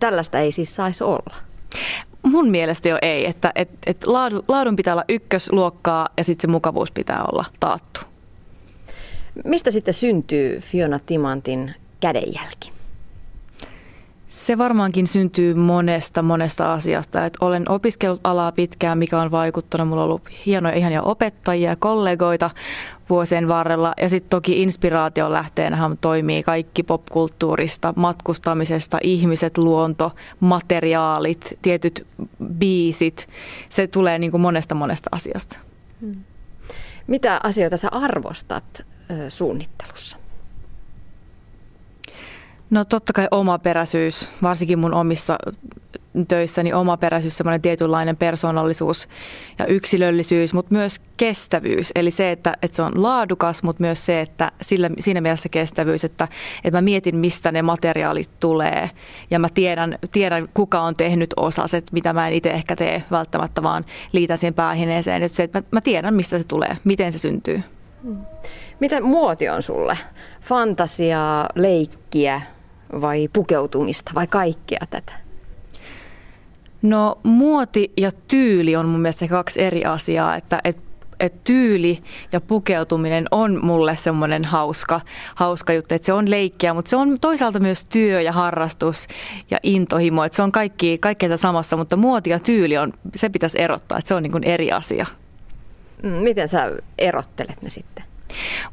tällaista 0.00 0.38
ei 0.38 0.52
siis 0.52 0.74
saisi 0.74 1.04
olla. 1.04 1.36
Mun 2.22 2.48
mielestä 2.50 2.88
jo 2.88 2.98
ei, 3.02 3.26
että 3.26 3.52
et, 3.54 3.68
et 3.86 4.06
laadun 4.48 4.76
pitää 4.76 4.94
olla 4.94 5.04
ykkösluokkaa 5.08 6.08
ja 6.16 6.24
sitten 6.24 6.48
se 6.48 6.52
mukavuus 6.52 6.92
pitää 6.92 7.24
olla 7.32 7.44
taattu. 7.60 8.00
Mistä 9.44 9.70
sitten 9.70 9.94
syntyy 9.94 10.60
Fiona 10.60 10.98
Timantin 10.98 11.74
kädenjälki? 12.00 12.72
Se 14.28 14.58
varmaankin 14.58 15.06
syntyy 15.06 15.54
monesta, 15.54 16.22
monesta 16.22 16.72
asiasta. 16.72 17.24
Et 17.24 17.36
olen 17.40 17.70
opiskellut 17.70 18.20
alaa 18.24 18.52
pitkään, 18.52 18.98
mikä 18.98 19.20
on 19.20 19.30
vaikuttanut. 19.30 19.88
Mulla 19.88 20.02
on 20.02 20.08
ollut 20.08 20.28
hienoja, 20.46 20.76
ihania 20.76 21.02
opettajia 21.02 21.70
ja 21.70 21.76
kollegoita 21.76 22.50
vuosien 23.10 23.48
varrella. 23.48 23.92
Ja 24.00 24.08
sitten 24.08 24.30
toki 24.30 24.62
inspiraation 24.62 25.32
lähteenähän 25.32 25.98
toimii 25.98 26.42
kaikki 26.42 26.82
popkulttuurista, 26.82 27.92
matkustamisesta, 27.96 28.98
ihmiset, 29.02 29.58
luonto, 29.58 30.12
materiaalit, 30.40 31.58
tietyt 31.62 32.06
biisit. 32.44 33.28
Se 33.68 33.86
tulee 33.86 34.18
niin 34.18 34.30
kuin 34.30 34.40
monesta 34.40 34.74
monesta 34.74 35.08
asiasta. 35.12 35.58
Hmm. 36.00 36.24
Mitä 37.06 37.40
asioita 37.42 37.76
sä 37.76 37.88
arvostat 37.92 38.86
suunnittelussa? 39.28 40.18
No 42.70 42.84
totta 42.84 43.12
kai 43.12 43.28
omaperäisyys, 43.30 44.30
varsinkin 44.42 44.78
mun 44.78 44.94
omissa 44.94 45.38
töissäni 46.28 46.72
omaperäisyys, 46.72 47.38
semmoinen 47.38 47.62
tietynlainen 47.62 48.16
persoonallisuus 48.16 49.08
ja 49.58 49.66
yksilöllisyys, 49.66 50.54
mutta 50.54 50.74
myös 50.74 51.00
kestävyys. 51.16 51.92
Eli 51.94 52.10
se, 52.10 52.32
että, 52.32 52.54
että 52.62 52.76
se 52.76 52.82
on 52.82 53.02
laadukas, 53.02 53.62
mutta 53.62 53.80
myös 53.80 54.06
se, 54.06 54.20
että 54.20 54.52
sillä, 54.62 54.90
siinä 54.98 55.20
mielessä 55.20 55.48
kestävyys, 55.48 56.04
että, 56.04 56.28
että 56.64 56.78
mä 56.78 56.82
mietin, 56.82 57.16
mistä 57.16 57.52
ne 57.52 57.62
materiaalit 57.62 58.30
tulee 58.40 58.90
ja 59.30 59.38
mä 59.38 59.48
tiedän, 59.54 59.98
tiedän 60.12 60.48
kuka 60.54 60.80
on 60.80 60.96
tehnyt 60.96 61.34
osaset, 61.36 61.92
mitä 61.92 62.12
mä 62.12 62.28
en 62.28 62.34
itse 62.34 62.50
ehkä 62.50 62.76
tee 62.76 63.02
välttämättä, 63.10 63.62
vaan 63.62 63.84
liitän 64.12 64.38
siihen 64.38 64.54
päähineeseen. 64.54 65.22
Että 65.22 65.36
se, 65.36 65.42
että 65.42 65.58
mä, 65.58 65.66
mä 65.70 65.80
tiedän, 65.80 66.14
mistä 66.14 66.38
se 66.38 66.44
tulee, 66.44 66.76
miten 66.84 67.12
se 67.12 67.18
syntyy. 67.18 67.62
Miten 68.80 69.04
muoti 69.04 69.48
on 69.48 69.62
sulle? 69.62 69.98
Fantasiaa, 70.40 71.48
leikkiä, 71.54 72.42
vai 73.00 73.28
pukeutumista 73.32 74.12
vai 74.14 74.26
kaikkea 74.26 74.80
tätä? 74.90 75.12
No 76.82 77.18
muoti 77.22 77.92
ja 77.96 78.10
tyyli 78.28 78.76
on 78.76 78.88
mun 78.88 79.00
mielestä 79.00 79.28
kaksi 79.28 79.62
eri 79.62 79.84
asiaa, 79.84 80.36
että 80.36 80.60
et, 80.64 80.78
et 81.20 81.44
tyyli 81.44 81.98
ja 82.32 82.40
pukeutuminen 82.40 83.26
on 83.30 83.64
mulle 83.64 83.96
semmoinen 83.96 84.44
hauska, 84.44 85.00
hauska 85.34 85.72
juttu, 85.72 85.94
että 85.94 86.06
se 86.06 86.12
on 86.12 86.30
leikkiä, 86.30 86.74
mutta 86.74 86.88
se 86.88 86.96
on 86.96 87.16
toisaalta 87.20 87.60
myös 87.60 87.84
työ 87.84 88.20
ja 88.20 88.32
harrastus 88.32 89.06
ja 89.50 89.58
intohimo, 89.62 90.24
että 90.24 90.36
se 90.36 90.42
on 90.42 90.52
kaikki, 90.52 90.98
kaikkea 90.98 91.36
samassa, 91.36 91.76
mutta 91.76 91.96
muoti 91.96 92.30
ja 92.30 92.38
tyyli 92.38 92.78
on, 92.78 92.92
se 93.16 93.28
pitäisi 93.28 93.60
erottaa, 93.60 93.98
että 93.98 94.08
se 94.08 94.14
on 94.14 94.22
niin 94.22 94.32
kuin 94.32 94.44
eri 94.44 94.72
asia. 94.72 95.06
Mm, 96.02 96.10
miten 96.10 96.48
sä 96.48 96.72
erottelet 96.98 97.62
ne 97.62 97.70
sitten? 97.70 97.97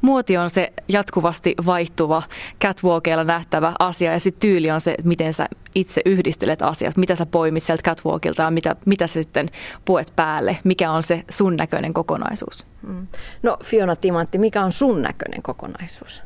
Muoti 0.01 0.37
on 0.37 0.49
se 0.49 0.73
jatkuvasti 0.87 1.55
vaihtuva, 1.65 2.23
catwalkeilla 2.61 3.23
nähtävä 3.23 3.73
asia 3.79 4.13
ja 4.13 4.19
sitten 4.19 4.39
tyyli 4.39 4.71
on 4.71 4.81
se, 4.81 4.95
miten 5.03 5.33
sä 5.33 5.47
itse 5.75 6.01
yhdistelet 6.05 6.61
asiat, 6.61 6.97
mitä 6.97 7.15
sä 7.15 7.25
poimit 7.25 7.63
sieltä 7.63 7.83
catwalkilta 7.83 8.43
ja 8.43 8.51
mitä, 8.51 8.75
mitä 8.85 9.07
sä 9.07 9.13
sitten 9.13 9.49
puet 9.85 10.13
päälle, 10.15 10.57
mikä 10.63 10.91
on 10.91 11.03
se 11.03 11.23
sun 11.29 11.55
näköinen 11.55 11.93
kokonaisuus. 11.93 12.65
Mm. 12.81 13.07
No 13.43 13.57
Fiona 13.63 13.95
Timantti, 13.95 14.37
mikä 14.37 14.63
on 14.63 14.71
sun 14.71 15.01
näköinen 15.01 15.41
kokonaisuus? 15.41 16.23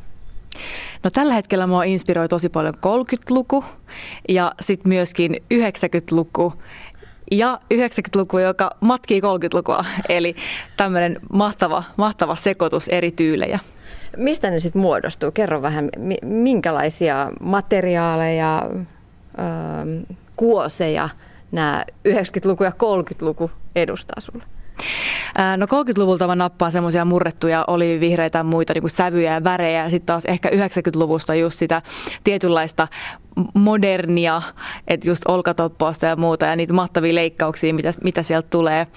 No 1.04 1.10
tällä 1.10 1.34
hetkellä 1.34 1.68
mua 1.68 1.84
inspiroi 1.84 2.28
tosi 2.30 2.50
paljon 2.50 2.74
30-luku 2.74 3.64
ja 4.30 4.52
sitten 4.62 4.90
myöskin 4.90 5.36
90-luku 5.54 6.54
ja 7.32 7.60
90-luku, 7.74 8.40
joka 8.40 8.72
matkii 8.80 9.22
30-lukua. 9.22 9.86
Eli 10.10 10.36
tämmöinen 10.78 11.20
mahtava, 11.34 11.84
mahtava 11.98 12.36
sekoitus 12.36 12.88
eri 12.88 13.12
tyylejä. 13.12 13.60
Mistä 14.18 14.50
ne 14.50 14.60
sitten 14.60 14.82
muodostuu? 14.82 15.32
Kerro 15.32 15.62
vähän, 15.62 15.90
minkälaisia 16.24 17.32
materiaaleja, 17.40 18.70
kuoseja 20.36 21.10
nämä 21.52 21.86
90-luku 22.10 22.64
ja 22.64 22.72
30-luku 22.72 23.52
edustaa 23.76 24.22
sulle? 24.22 24.44
No 25.58 25.66
30-luvulta 25.66 26.28
mä 26.28 26.36
nappaan 26.36 26.72
semmoisia 26.72 27.06
murrettuja 27.06 27.64
olivihreitä 27.68 28.44
muita 28.44 28.74
niin 28.74 28.82
kuin 28.82 28.92
sävyjä 28.92 29.34
ja 29.34 29.44
värejä. 29.44 29.90
Sitten 29.90 30.06
taas 30.06 30.26
ehkä 30.26 30.50
90-luvusta 30.50 31.36
just 31.36 31.60
sitä 31.60 31.82
tietynlaista 32.24 32.88
modernia, 33.54 34.42
että 34.88 35.10
just 35.10 35.24
olkatoppausta 35.28 36.06
ja 36.06 36.16
muuta 36.16 36.46
ja 36.46 36.56
niitä 36.56 36.74
mahtavia 36.74 37.16
leikkauksia, 37.16 37.74
mitä, 37.74 37.94
mitä 38.04 38.24
sieltä 38.24 38.48
tulee. 38.50 38.88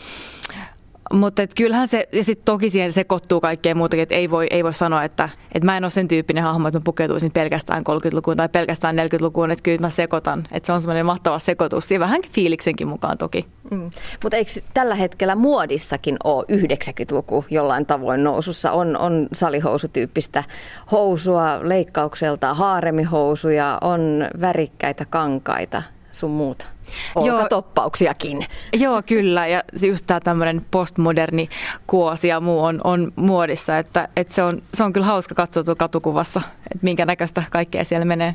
Mutta 1.12 1.42
kyllähän 1.56 1.88
se, 1.88 2.08
ja 2.12 2.24
sitten 2.24 2.44
toki 2.44 2.70
siihen 2.70 2.92
sekoittuu 2.92 3.40
kaikkea 3.40 3.74
muutakin, 3.74 4.02
että 4.02 4.14
ei 4.14 4.30
voi, 4.30 4.46
ei 4.50 4.64
voi 4.64 4.74
sanoa, 4.74 5.04
että, 5.04 5.28
että 5.54 5.66
mä 5.66 5.76
en 5.76 5.84
ole 5.84 5.90
sen 5.90 6.08
tyyppinen 6.08 6.44
hahmo, 6.44 6.68
että 6.68 6.78
mä 6.78 6.84
pukeutuisin 6.84 7.32
pelkästään 7.32 7.84
30-lukuun 7.88 8.36
tai 8.36 8.48
pelkästään 8.48 8.96
40-lukuun, 8.98 9.50
että 9.50 9.62
kyllä 9.62 9.80
mä 9.80 9.90
sekoitan, 9.90 10.44
että 10.52 10.66
se 10.66 10.72
on 10.72 10.82
semmoinen 10.82 11.06
mahtava 11.06 11.38
sekoitus 11.38 11.90
ja 11.90 12.00
vähän 12.00 12.20
fiiliksenkin 12.32 12.88
mukaan 12.88 13.18
toki. 13.18 13.46
Mm. 13.70 13.90
Mutta 14.22 14.36
eikö 14.36 14.50
tällä 14.74 14.94
hetkellä 14.94 15.34
muodissakin 15.34 16.16
ole 16.24 16.44
90-luku 16.52 17.44
jollain 17.50 17.86
tavoin 17.86 18.24
nousussa? 18.24 18.72
On, 18.72 18.96
on 18.96 19.28
salihousutyyppistä 19.32 20.44
housua 20.92 21.60
leikkaukselta, 21.62 22.54
haaremihousuja, 22.54 23.78
on 23.80 24.00
värikkäitä 24.40 25.04
kankaita 25.04 25.82
sun 26.12 26.30
muuta? 26.30 26.66
Olkatoppauksiakin. 27.14 28.38
Joo, 28.72 28.92
joo, 28.92 29.02
kyllä. 29.06 29.46
Ja 29.46 29.62
just 29.82 30.06
tämä 30.06 30.20
tämmöinen 30.20 30.66
postmoderni 30.70 31.48
kuosi 31.86 32.28
ja 32.28 32.40
muu 32.40 32.64
on, 32.64 32.80
on 32.84 33.12
muodissa. 33.16 33.78
Että, 33.78 34.08
että 34.16 34.34
se, 34.34 34.42
on, 34.42 34.62
se 34.74 34.84
on 34.84 34.92
kyllä 34.92 35.06
hauska 35.06 35.34
katsoa 35.34 35.74
katukuvassa, 35.74 36.42
että 36.56 36.78
minkä 36.82 37.06
näköistä 37.06 37.42
kaikkea 37.50 37.84
siellä 37.84 38.04
menee. 38.04 38.34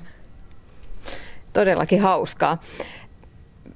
Todellakin 1.53 2.01
hauskaa. 2.01 2.57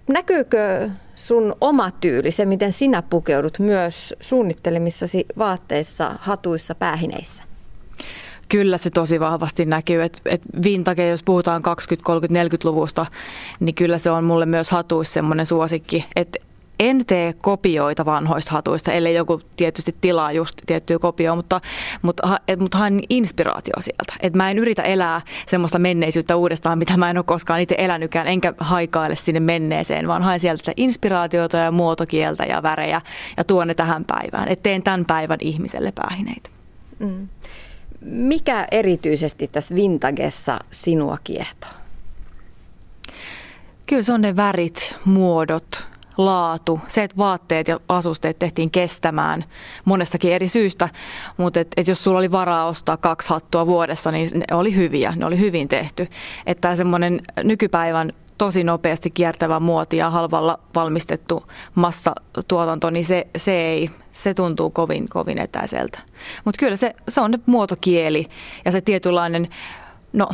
Näkyykö 0.07 0.89
sun 1.15 1.55
oma 1.61 1.91
tyyli, 1.91 2.31
se 2.31 2.45
miten 2.45 2.71
sinä 2.71 3.01
pukeudut 3.01 3.59
myös 3.59 4.15
suunnittelemissasi 4.19 5.25
vaatteissa, 5.37 6.15
hatuissa, 6.19 6.75
päähineissä? 6.75 7.43
Kyllä 8.51 8.77
se 8.77 8.89
tosi 8.89 9.19
vahvasti 9.19 9.65
näkyy, 9.65 10.03
että 10.03 10.19
et 10.25 10.41
vintage, 10.63 11.09
jos 11.09 11.23
puhutaan 11.23 11.61
20, 11.61 12.05
30, 12.05 12.57
40-luvusta, 12.57 13.05
niin 13.59 13.75
kyllä 13.75 13.97
se 13.97 14.11
on 14.11 14.23
mulle 14.23 14.45
myös 14.45 14.71
hatuissa 14.71 15.13
semmoinen 15.13 15.45
suosikki, 15.45 16.05
että 16.15 16.39
en 16.79 17.05
tee 17.05 17.33
kopioita 17.33 18.05
vanhoista 18.05 18.51
hatuista, 18.51 18.91
ellei 18.91 19.15
joku 19.15 19.41
tietysti 19.57 19.95
tilaa 20.01 20.31
just 20.31 20.61
tiettyä 20.65 20.99
kopioa, 20.99 21.35
mutta, 21.35 21.61
mutta, 22.01 22.39
mutta 22.59 22.77
haen 22.77 23.01
inspiraatio 23.09 23.73
sieltä. 23.79 24.13
Et 24.19 24.33
mä 24.33 24.51
en 24.51 24.59
yritä 24.59 24.81
elää 24.81 25.21
semmoista 25.47 25.79
menneisyyttä 25.79 26.35
uudestaan, 26.35 26.77
mitä 26.77 26.97
mä 26.97 27.09
en 27.09 27.17
ole 27.17 27.23
koskaan 27.23 27.61
itse 27.61 27.75
elänytkään, 27.77 28.27
enkä 28.27 28.53
haikaile 28.57 29.15
sinne 29.15 29.39
menneeseen, 29.39 30.07
vaan 30.07 30.23
haen 30.23 30.39
sieltä 30.39 30.71
inspiraatiota 30.77 31.57
ja 31.57 31.71
muotokieltä 31.71 32.45
ja 32.45 32.63
värejä 32.63 33.01
ja 33.37 33.43
tuon 33.43 33.67
ne 33.67 33.73
tähän 33.73 34.05
päivään. 34.05 34.47
Et 34.47 34.63
teen 34.63 34.83
tämän 34.83 35.05
päivän 35.05 35.39
ihmiselle 35.41 35.91
päähineitä. 35.95 36.49
Mm. 36.99 37.27
Mikä 38.01 38.67
erityisesti 38.71 39.47
tässä 39.47 39.75
vintagessa 39.75 40.59
sinua 40.71 41.17
kiehtoo? 41.23 41.69
Kyllä 43.85 44.03
se 44.03 44.13
on 44.13 44.21
ne 44.21 44.35
värit, 44.35 44.95
muodot, 45.05 45.85
laatu, 46.17 46.79
se, 46.87 47.03
että 47.03 47.17
vaatteet 47.17 47.67
ja 47.67 47.79
asusteet 47.87 48.39
tehtiin 48.39 48.71
kestämään 48.71 49.43
monestakin 49.85 50.33
eri 50.33 50.47
syystä, 50.47 50.89
mutta 51.37 51.59
et, 51.59 51.67
et 51.77 51.87
jos 51.87 52.03
sulla 52.03 52.17
oli 52.17 52.31
varaa 52.31 52.65
ostaa 52.65 52.97
kaksi 52.97 53.29
hattua 53.29 53.65
vuodessa, 53.65 54.11
niin 54.11 54.29
ne 54.33 54.55
oli 54.55 54.75
hyviä, 54.75 55.13
ne 55.15 55.25
oli 55.25 55.39
hyvin 55.39 55.67
tehty. 55.67 56.07
Että 56.45 56.75
semmoinen 56.75 57.21
nykypäivän 57.43 58.13
tosi 58.41 58.63
nopeasti 58.63 59.09
kiertävä 59.09 59.59
muoti 59.59 59.97
ja 59.97 60.09
halvalla 60.09 60.59
valmistettu 60.75 61.43
massatuotanto, 61.75 62.89
niin 62.89 63.05
se, 63.05 63.27
se 63.37 63.51
ei, 63.51 63.89
se 64.11 64.33
tuntuu 64.33 64.69
kovin, 64.69 65.09
kovin 65.09 65.37
etäiseltä. 65.37 65.99
Mutta 66.45 66.59
kyllä 66.59 66.75
se, 66.75 66.95
se 67.09 67.21
on 67.21 67.33
muotokieli 67.45 68.25
ja 68.65 68.71
se 68.71 68.81
tietynlainen, 68.81 69.47
no 70.13 70.29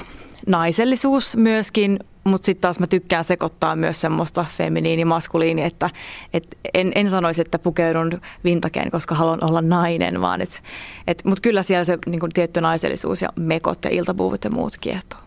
naisellisuus 0.47 1.37
myöskin, 1.37 1.99
mutta 2.23 2.45
sitten 2.45 2.61
taas 2.61 2.79
mä 2.79 2.87
tykkään 2.87 3.23
sekoittaa 3.23 3.75
myös 3.75 4.01
semmoista 4.01 4.45
feminiini 4.57 5.05
maskuliini, 5.05 5.63
että 5.63 5.89
et 6.33 6.57
en, 6.73 6.91
en 6.95 7.09
sanoisi, 7.09 7.41
että 7.41 7.59
pukeudun 7.59 8.21
vintakeen, 8.43 8.91
koska 8.91 9.15
haluan 9.15 9.43
olla 9.43 9.61
nainen, 9.61 10.21
vaan 10.21 10.41
et, 10.41 10.63
et, 11.07 11.21
mutta 11.25 11.41
kyllä 11.41 11.63
siellä 11.63 11.85
se 11.85 11.97
niin 12.05 12.19
tietty 12.33 12.61
naisellisuus 12.61 13.21
ja 13.21 13.29
mekot 13.35 13.83
ja 13.83 13.89
iltapuuvut 13.89 14.43
ja 14.43 14.49
muut 14.51 14.73
kiehtoo. 14.81 15.19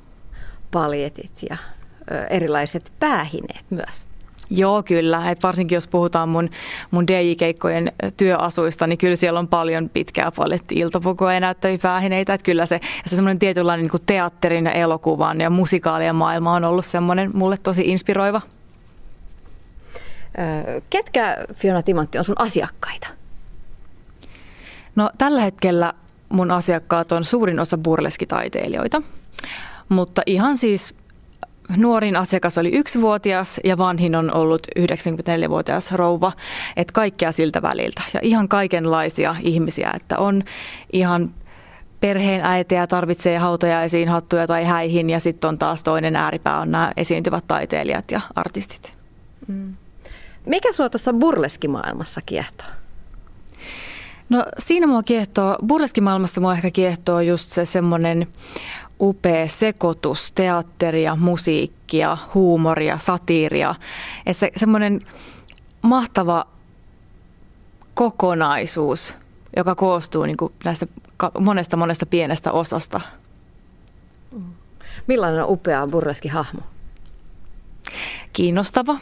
Paljetit 0.70 1.32
ja 1.50 1.56
erilaiset 2.30 2.92
päähineet 3.00 3.64
myös. 3.70 4.10
Joo, 4.50 4.82
kyllä. 4.82 5.30
Et 5.30 5.42
varsinkin 5.42 5.76
jos 5.76 5.88
puhutaan 5.88 6.28
mun, 6.28 6.50
mun 6.90 7.06
DJ-keikkojen 7.06 7.92
työasuista, 8.16 8.86
niin 8.86 8.98
kyllä 8.98 9.16
siellä 9.16 9.40
on 9.40 9.48
paljon 9.48 9.88
pitkää 9.88 10.32
paletti 10.36 10.74
iltapukua 10.74 11.34
ja 11.34 11.40
näyttäviä 11.40 11.78
päähineitä. 11.82 12.34
Et 12.34 12.42
kyllä 12.42 12.66
se, 12.66 12.80
se 13.06 13.16
semmoinen 13.16 13.38
tietynlainen 13.38 13.86
niin 13.92 14.02
teatterin 14.06 14.64
ja 14.64 14.72
elokuvan 14.72 15.40
ja 15.40 15.50
musikaalien 15.50 16.14
maailma 16.14 16.54
on 16.54 16.64
ollut 16.64 16.86
semmoinen 16.86 17.30
mulle 17.34 17.56
tosi 17.56 17.82
inspiroiva. 17.84 18.40
Ketkä 20.90 21.36
Fiona 21.54 21.82
Timantti 21.82 22.18
on 22.18 22.24
sun 22.24 22.40
asiakkaita? 22.40 23.08
No 24.96 25.10
tällä 25.18 25.40
hetkellä 25.40 25.92
mun 26.28 26.50
asiakkaat 26.50 27.12
on 27.12 27.24
suurin 27.24 27.60
osa 27.60 27.78
burleskitaiteilijoita, 27.78 29.02
mutta 29.88 30.22
ihan 30.26 30.56
siis 30.56 30.94
nuorin 31.76 32.16
asiakas 32.16 32.58
oli 32.58 32.68
yksivuotias 32.72 33.60
ja 33.64 33.78
vanhin 33.78 34.14
on 34.14 34.34
ollut 34.34 34.66
94-vuotias 34.78 35.92
rouva, 35.92 36.32
että 36.76 36.92
kaikkea 36.92 37.32
siltä 37.32 37.62
väliltä 37.62 38.02
ja 38.14 38.20
ihan 38.22 38.48
kaikenlaisia 38.48 39.34
ihmisiä, 39.40 39.90
että 39.94 40.18
on 40.18 40.42
ihan 40.92 41.34
perheen 42.00 42.44
äitejä 42.44 42.86
tarvitsee 42.86 43.38
hautajaisiin, 43.38 44.08
hattuja 44.08 44.46
tai 44.46 44.64
häihin 44.64 45.10
ja 45.10 45.20
sitten 45.20 45.48
on 45.48 45.58
taas 45.58 45.82
toinen 45.82 46.16
ääripää 46.16 46.60
on 46.60 46.70
nämä 46.70 46.92
esiintyvät 46.96 47.44
taiteilijat 47.48 48.10
ja 48.10 48.20
artistit. 48.34 48.98
Mm. 49.46 49.74
Mikä 50.46 50.72
sua 50.72 50.88
tuossa 50.88 51.12
burleskimaailmassa 51.12 52.20
kiehtoo? 52.26 52.66
No 54.28 54.44
siinä 54.58 54.86
mua 54.86 55.02
kiehtoo, 55.02 55.56
burleskimaailmassa 55.66 56.40
mua 56.40 56.52
ehkä 56.52 56.70
kiehtoo 56.70 57.20
just 57.20 57.50
se 57.50 57.64
semmoinen 57.64 58.26
upea 59.00 59.48
sekoitus 59.48 60.32
teatteria, 60.32 61.16
musiikkia, 61.16 62.18
huumoria, 62.34 62.98
satiiria. 62.98 63.74
Se, 64.32 64.50
semmoinen 64.56 65.00
mahtava 65.82 66.46
kokonaisuus, 67.94 69.14
joka 69.56 69.74
koostuu 69.74 70.22
niin 70.24 70.36
kuin 70.36 70.52
näistä 70.64 70.86
monesta 71.40 71.76
monesta 71.76 72.06
pienestä 72.06 72.52
osasta. 72.52 73.00
Millainen 75.06 75.44
on 75.44 75.50
upea 75.50 75.86
burleski 75.86 76.28
hahmo? 76.28 76.60
Kiinnostava, 78.32 78.98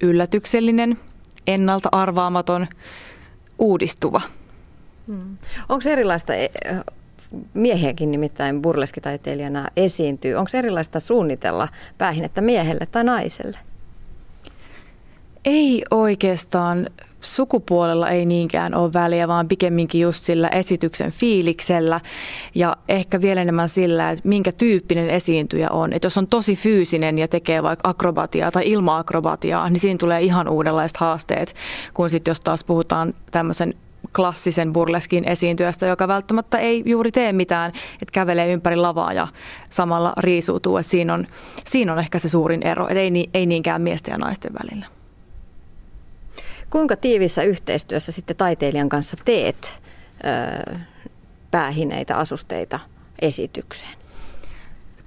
yllätyksellinen, 0.00 0.98
ennalta 1.46 1.88
arvaamaton, 1.92 2.66
uudistuva. 3.58 4.20
Hmm. 5.06 5.38
Onko 5.68 5.88
erilaista 5.88 6.34
e, 6.34 6.48
miehiäkin 7.54 8.10
nimittäin 8.10 8.62
burleskitaiteilijana 8.62 9.68
esiintyy. 9.76 10.34
Onko 10.34 10.50
erilaista 10.54 11.00
suunnitella 11.00 11.68
päähinettä 11.98 12.40
miehelle 12.40 12.86
tai 12.86 13.04
naiselle? 13.04 13.58
Ei 15.44 15.84
oikeastaan. 15.90 16.86
Sukupuolella 17.20 18.08
ei 18.08 18.26
niinkään 18.26 18.74
ole 18.74 18.92
väliä, 18.92 19.28
vaan 19.28 19.48
pikemminkin 19.48 20.00
just 20.00 20.24
sillä 20.24 20.48
esityksen 20.48 21.10
fiiliksellä 21.12 22.00
ja 22.54 22.76
ehkä 22.88 23.20
vielä 23.20 23.42
enemmän 23.42 23.68
sillä, 23.68 24.10
että 24.10 24.28
minkä 24.28 24.52
tyyppinen 24.52 25.10
esiintyjä 25.10 25.68
on. 25.70 25.92
Että 25.92 26.06
jos 26.06 26.18
on 26.18 26.26
tosi 26.26 26.56
fyysinen 26.56 27.18
ja 27.18 27.28
tekee 27.28 27.62
vaikka 27.62 27.88
akrobatiaa 27.88 28.50
tai 28.50 28.62
ilma-akrobatiaa, 28.66 29.70
niin 29.70 29.80
siinä 29.80 29.98
tulee 29.98 30.20
ihan 30.20 30.48
uudenlaiset 30.48 30.96
haasteet, 30.96 31.54
kun 31.94 32.10
sitten 32.10 32.30
jos 32.30 32.40
taas 32.40 32.64
puhutaan 32.64 33.14
tämmöisen 33.30 33.74
klassisen 34.16 34.72
burleskin 34.72 35.24
esiintyjästä, 35.24 35.86
joka 35.86 36.08
välttämättä 36.08 36.58
ei 36.58 36.82
juuri 36.86 37.12
tee 37.12 37.32
mitään, 37.32 37.72
että 37.92 38.12
kävelee 38.12 38.52
ympäri 38.52 38.76
lavaa 38.76 39.12
ja 39.12 39.28
samalla 39.70 40.12
riisuutuu. 40.16 40.76
Että 40.76 40.90
siinä, 40.90 41.14
on, 41.14 41.26
siinä 41.64 41.92
on 41.92 41.98
ehkä 41.98 42.18
se 42.18 42.28
suurin 42.28 42.62
ero, 42.66 42.88
että 42.88 43.00
ei, 43.00 43.30
ei 43.34 43.46
niinkään 43.46 43.82
miesten 43.82 44.12
ja 44.12 44.18
naisten 44.18 44.52
välillä. 44.62 44.86
Kuinka 46.70 46.96
tiivissä 46.96 47.42
yhteistyössä 47.42 48.12
sitten 48.12 48.36
taiteilijan 48.36 48.88
kanssa 48.88 49.16
teet 49.24 49.82
ö, 50.68 50.78
päähineitä, 51.50 52.16
asusteita 52.16 52.80
esitykseen? 53.22 54.01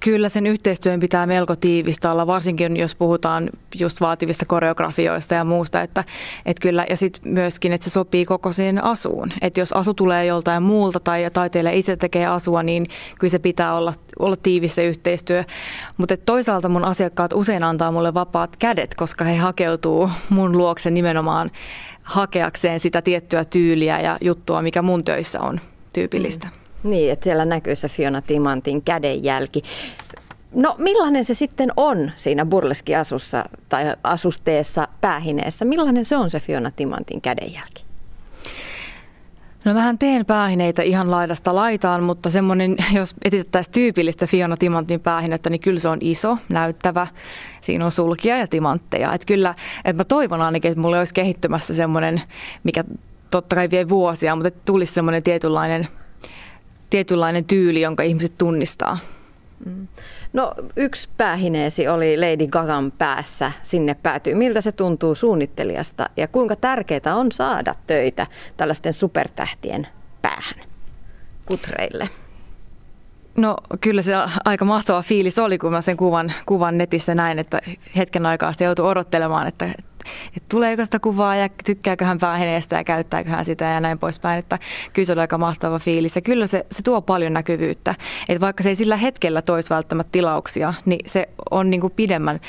Kyllä 0.05 0.29
sen 0.29 0.47
yhteistyön 0.47 0.99
pitää 0.99 1.25
melko 1.25 1.55
tiivistä 1.55 2.11
olla, 2.11 2.27
varsinkin 2.27 2.77
jos 2.77 2.95
puhutaan 2.95 3.49
just 3.79 4.01
vaativista 4.01 4.45
koreografioista 4.45 5.35
ja 5.35 5.43
muusta. 5.43 5.81
Että, 5.81 6.03
että 6.45 6.61
kyllä, 6.61 6.85
ja 6.89 6.97
sitten 6.97 7.21
myöskin, 7.25 7.73
että 7.73 7.89
se 7.89 7.93
sopii 7.93 8.25
koko 8.25 8.51
siihen 8.51 8.83
asuun. 8.83 9.31
Että 9.41 9.59
jos 9.59 9.73
asu 9.73 9.93
tulee 9.93 10.25
joltain 10.25 10.63
muulta 10.63 10.99
tai 10.99 11.31
taiteilija 11.33 11.73
itse 11.73 11.95
tekee 11.95 12.25
asua, 12.25 12.63
niin 12.63 12.85
kyllä 13.19 13.31
se 13.31 13.39
pitää 13.39 13.75
olla, 13.75 13.93
olla 14.19 14.35
tiivissä 14.35 14.81
yhteistyö. 14.81 15.43
Mutta 15.97 16.17
toisaalta 16.17 16.69
mun 16.69 16.85
asiakkaat 16.85 17.33
usein 17.33 17.63
antaa 17.63 17.91
mulle 17.91 18.13
vapaat 18.13 18.55
kädet, 18.57 18.95
koska 18.95 19.23
he 19.23 19.35
hakeutuu 19.35 20.09
mun 20.29 20.57
luokse 20.57 20.91
nimenomaan 20.91 21.51
hakeakseen 22.03 22.79
sitä 22.79 23.01
tiettyä 23.01 23.45
tyyliä 23.45 23.99
ja 23.99 24.17
juttua, 24.21 24.61
mikä 24.61 24.81
mun 24.81 25.03
töissä 25.03 25.41
on 25.41 25.59
tyypillistä. 25.93 26.47
Mm. 26.47 26.64
Niin, 26.85 27.11
että 27.11 27.23
siellä 27.23 27.45
näkyy 27.45 27.75
se 27.75 27.89
Fiona 27.89 28.21
Timantin 28.21 28.81
kädenjälki. 28.81 29.61
No 30.53 30.75
millainen 30.77 31.25
se 31.25 31.33
sitten 31.33 31.71
on 31.77 32.11
siinä 32.15 32.45
burleskiasussa 32.45 33.45
tai 33.69 33.83
asusteessa 34.03 34.87
päähineessä? 35.01 35.65
Millainen 35.65 36.05
se 36.05 36.17
on 36.17 36.29
se 36.29 36.39
Fiona 36.39 36.71
Timantin 36.71 37.21
kädenjälki? 37.21 37.85
No 39.65 39.73
vähän 39.73 39.97
teen 39.97 40.25
päähineitä 40.25 40.81
ihan 40.81 41.11
laidasta 41.11 41.55
laitaan, 41.55 42.03
mutta 42.03 42.29
semmoinen, 42.29 42.75
jos 42.93 43.15
etitettäisiin 43.25 43.73
tyypillistä 43.73 44.27
Fiona 44.27 44.57
Timantin 44.57 44.99
päähinettä, 44.99 45.49
niin 45.49 45.61
kyllä 45.61 45.79
se 45.79 45.89
on 45.89 45.97
iso, 46.01 46.37
näyttävä. 46.49 47.07
Siinä 47.61 47.85
on 47.85 47.91
sulkia 47.91 48.37
ja 48.37 48.47
timantteja. 48.47 49.13
Että 49.13 49.27
kyllä, 49.27 49.55
että 49.77 49.99
mä 49.99 50.03
toivon 50.03 50.41
ainakin, 50.41 50.71
että 50.71 50.81
mulle 50.81 50.99
olisi 50.99 51.13
kehittymässä 51.13 51.73
semmoinen, 51.73 52.21
mikä 52.63 52.83
totta 53.31 53.55
kai 53.55 53.69
vie 53.69 53.89
vuosia, 53.89 54.35
mutta 54.35 54.51
tulisi 54.51 54.93
semmoinen 54.93 55.23
tietynlainen 55.23 55.87
tietynlainen 56.89 57.45
tyyli, 57.45 57.81
jonka 57.81 58.03
ihmiset 58.03 58.37
tunnistaa. 58.37 58.97
Mm. 59.65 59.87
No 60.33 60.53
yksi 60.75 61.09
päähineesi 61.17 61.87
oli 61.87 62.17
Lady 62.17 62.47
Gagan 62.47 62.91
päässä, 62.91 63.51
sinne 63.63 63.95
päätyy. 64.03 64.35
Miltä 64.35 64.61
se 64.61 64.71
tuntuu 64.71 65.15
suunnittelijasta 65.15 66.09
ja 66.17 66.27
kuinka 66.27 66.55
tärkeää 66.55 67.15
on 67.15 67.31
saada 67.31 67.73
töitä 67.87 68.27
tällaisten 68.57 68.93
supertähtien 68.93 69.87
päähän 70.21 70.59
kutreille? 71.45 72.09
No 73.37 73.57
kyllä 73.81 74.01
se 74.01 74.13
aika 74.45 74.65
mahtava 74.65 75.01
fiilis 75.01 75.39
oli, 75.39 75.57
kun 75.57 75.71
mä 75.71 75.81
sen 75.81 75.97
kuvan, 75.97 76.33
kuvan 76.45 76.77
netissä 76.77 77.15
näin, 77.15 77.39
että 77.39 77.59
hetken 77.95 78.25
aikaa 78.25 78.51
sitten 78.51 78.65
joutui 78.65 78.89
odottelemaan, 78.89 79.47
että 79.47 79.69
että 80.27 80.49
tuleeko 80.49 80.85
sitä 80.85 80.99
kuvaa 80.99 81.35
ja 81.35 81.49
tykkääkö 81.65 82.05
hän 82.05 82.17
päähineestä 82.17 82.75
ja 82.75 82.83
käyttääkö 82.83 83.29
hän 83.29 83.45
sitä 83.45 83.65
ja 83.65 83.79
näin 83.79 83.99
poispäin. 83.99 84.39
Että 84.39 84.59
kyllä 84.93 85.05
se 85.05 85.11
oli 85.11 85.21
aika 85.21 85.37
mahtava 85.37 85.79
fiilis 85.79 86.15
ja 86.15 86.21
kyllä 86.21 86.47
se, 86.47 86.65
se 86.71 86.81
tuo 86.81 87.01
paljon 87.01 87.33
näkyvyyttä. 87.33 87.95
Että 88.29 88.41
vaikka 88.41 88.63
se 88.63 88.69
ei 88.69 88.75
sillä 88.75 88.97
hetkellä 88.97 89.41
toisi 89.41 89.69
välttämättä 89.69 90.11
tilauksia, 90.11 90.73
niin 90.85 91.09
se 91.09 91.29
on 91.51 91.69
niin 91.69 91.81
kuin 91.81 91.93
pidemmän 91.95 92.39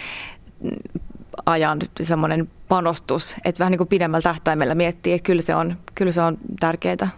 ajan 1.46 1.78
semmoinen 2.02 2.50
panostus, 2.68 3.36
että 3.44 3.58
vähän 3.58 3.70
niin 3.70 3.78
kuin 3.78 3.88
pidemmällä 3.88 4.22
tähtäimellä 4.22 4.74
miettii, 4.74 5.12
että 5.12 5.26
kyllä 5.26 5.42
se 5.42 5.54
on, 5.54 5.76
kyllä 5.94 6.12
se 6.12 6.20
on 6.20 6.38
tärkeää. 6.60 7.08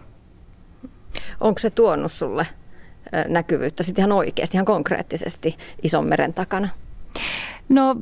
Onko 1.39 1.59
se 1.59 1.69
tuonut 1.69 2.11
sulle 2.11 2.47
näkyvyyttä 3.27 3.83
sitten 3.83 4.01
ihan 4.01 4.11
oikeasti, 4.11 4.57
ihan 4.57 4.65
konkreettisesti 4.65 5.57
ison 5.83 6.07
meren 6.07 6.33
takana? 6.33 6.69
No 7.69 7.95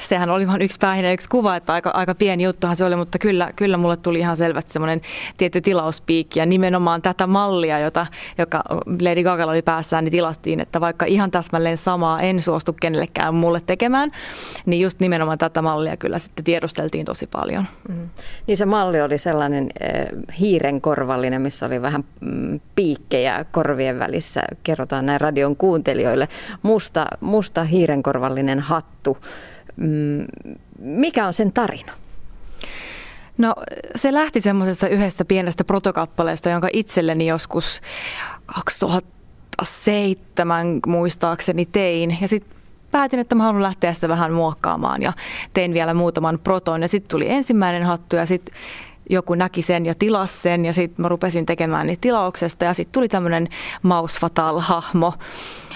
sehän 0.00 0.30
oli 0.30 0.46
vain 0.46 0.62
yksi 0.62 0.78
päähinen 0.80 1.14
yksi 1.14 1.28
kuva, 1.28 1.56
että 1.56 1.72
aika, 1.72 1.90
aika 1.94 2.14
pieni 2.14 2.42
juttuhan 2.42 2.76
se 2.76 2.84
oli, 2.84 2.96
mutta 2.96 3.18
kyllä, 3.18 3.50
kyllä 3.56 3.76
mulle 3.76 3.96
tuli 3.96 4.18
ihan 4.18 4.36
selvästi 4.36 4.72
semmoinen 4.72 5.00
tietty 5.36 5.60
tilauspiikki 5.60 6.38
ja 6.38 6.46
nimenomaan 6.46 7.02
tätä 7.02 7.26
mallia, 7.26 7.78
jota, 7.78 8.06
joka 8.38 8.62
Lady 9.00 9.22
Gaga 9.22 9.44
oli 9.44 9.62
päässään, 9.62 10.04
niin 10.04 10.12
tilattiin, 10.12 10.60
että 10.60 10.80
vaikka 10.80 11.06
ihan 11.06 11.30
täsmälleen 11.30 11.76
samaa 11.76 12.20
en 12.20 12.40
suostu 12.40 12.72
kenellekään 12.72 13.34
mulle 13.34 13.60
tekemään, 13.66 14.10
niin 14.66 14.82
just 14.82 15.00
nimenomaan 15.00 15.38
tätä 15.38 15.62
mallia 15.62 15.96
kyllä 15.96 16.18
sitten 16.18 16.44
tiedusteltiin 16.44 17.06
tosi 17.06 17.26
paljon. 17.26 17.66
Mm. 17.88 18.08
Niin 18.46 18.56
se 18.56 18.66
malli 18.66 19.00
oli 19.00 19.18
sellainen 19.18 19.66
äh, 19.82 20.38
hiirenkorvallinen, 20.40 21.42
missä 21.42 21.66
oli 21.66 21.82
vähän 21.82 22.04
mm, 22.20 22.60
piikkejä 22.74 23.44
korvien 23.50 23.98
välissä, 23.98 24.42
kerrotaan 24.62 25.06
näin 25.06 25.20
radion 25.20 25.56
kuuntelijoille, 25.56 26.28
musta, 26.62 27.06
musta 27.20 27.64
hiirenkorvallinen 27.64 28.60
hattu, 28.60 29.16
mikä 30.78 31.26
on 31.26 31.32
sen 31.32 31.52
tarina? 31.52 31.92
No 33.38 33.54
se 33.96 34.12
lähti 34.12 34.40
semmoisesta 34.40 34.88
yhdestä 34.88 35.24
pienestä 35.24 35.64
protokappaleesta, 35.64 36.50
jonka 36.50 36.68
itselleni 36.72 37.26
joskus 37.26 37.80
2007 38.46 40.80
muistaakseni 40.86 41.66
tein. 41.66 42.18
Ja 42.20 42.28
sitten 42.28 42.56
päätin, 42.90 43.20
että 43.20 43.34
mä 43.34 43.44
haluan 43.44 43.62
lähteä 43.62 43.92
sitä 43.92 44.08
vähän 44.08 44.32
muokkaamaan 44.32 45.02
ja 45.02 45.12
tein 45.54 45.74
vielä 45.74 45.94
muutaman 45.94 46.38
proton. 46.44 46.82
Ja 46.82 46.88
sitten 46.88 47.10
tuli 47.10 47.30
ensimmäinen 47.30 47.82
hattu 47.82 48.16
ja 48.16 48.26
sitten 48.26 48.54
joku 49.10 49.34
näki 49.34 49.62
sen 49.62 49.86
ja 49.86 49.94
tilasi 49.94 50.40
sen 50.40 50.64
ja 50.64 50.72
sitten 50.72 51.02
mä 51.02 51.08
rupesin 51.08 51.46
tekemään 51.46 51.86
niitä 51.86 52.00
tilauksesta 52.00 52.64
ja 52.64 52.74
sitten 52.74 52.92
tuli 52.92 53.08
tämmöinen 53.08 53.48
Maus 53.82 54.20
Fatal-hahmo 54.20 55.12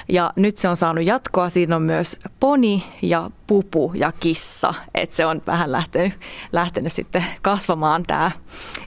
Ja 0.08 0.32
nyt 0.36 0.58
se 0.58 0.68
on 0.68 0.76
saanut 0.76 1.04
jatkoa. 1.04 1.48
Siinä 1.48 1.76
on 1.76 1.82
myös 1.82 2.16
poni 2.40 2.84
ja 3.02 3.30
pupu 3.46 3.92
ja 3.94 4.12
kissa. 4.20 4.74
Että 4.94 5.16
se 5.16 5.26
on 5.26 5.42
vähän 5.46 5.72
lähtenyt, 5.72 6.12
lähtenyt 6.52 6.92
sitten 6.92 7.24
kasvamaan 7.42 8.02
tämä 8.06 8.30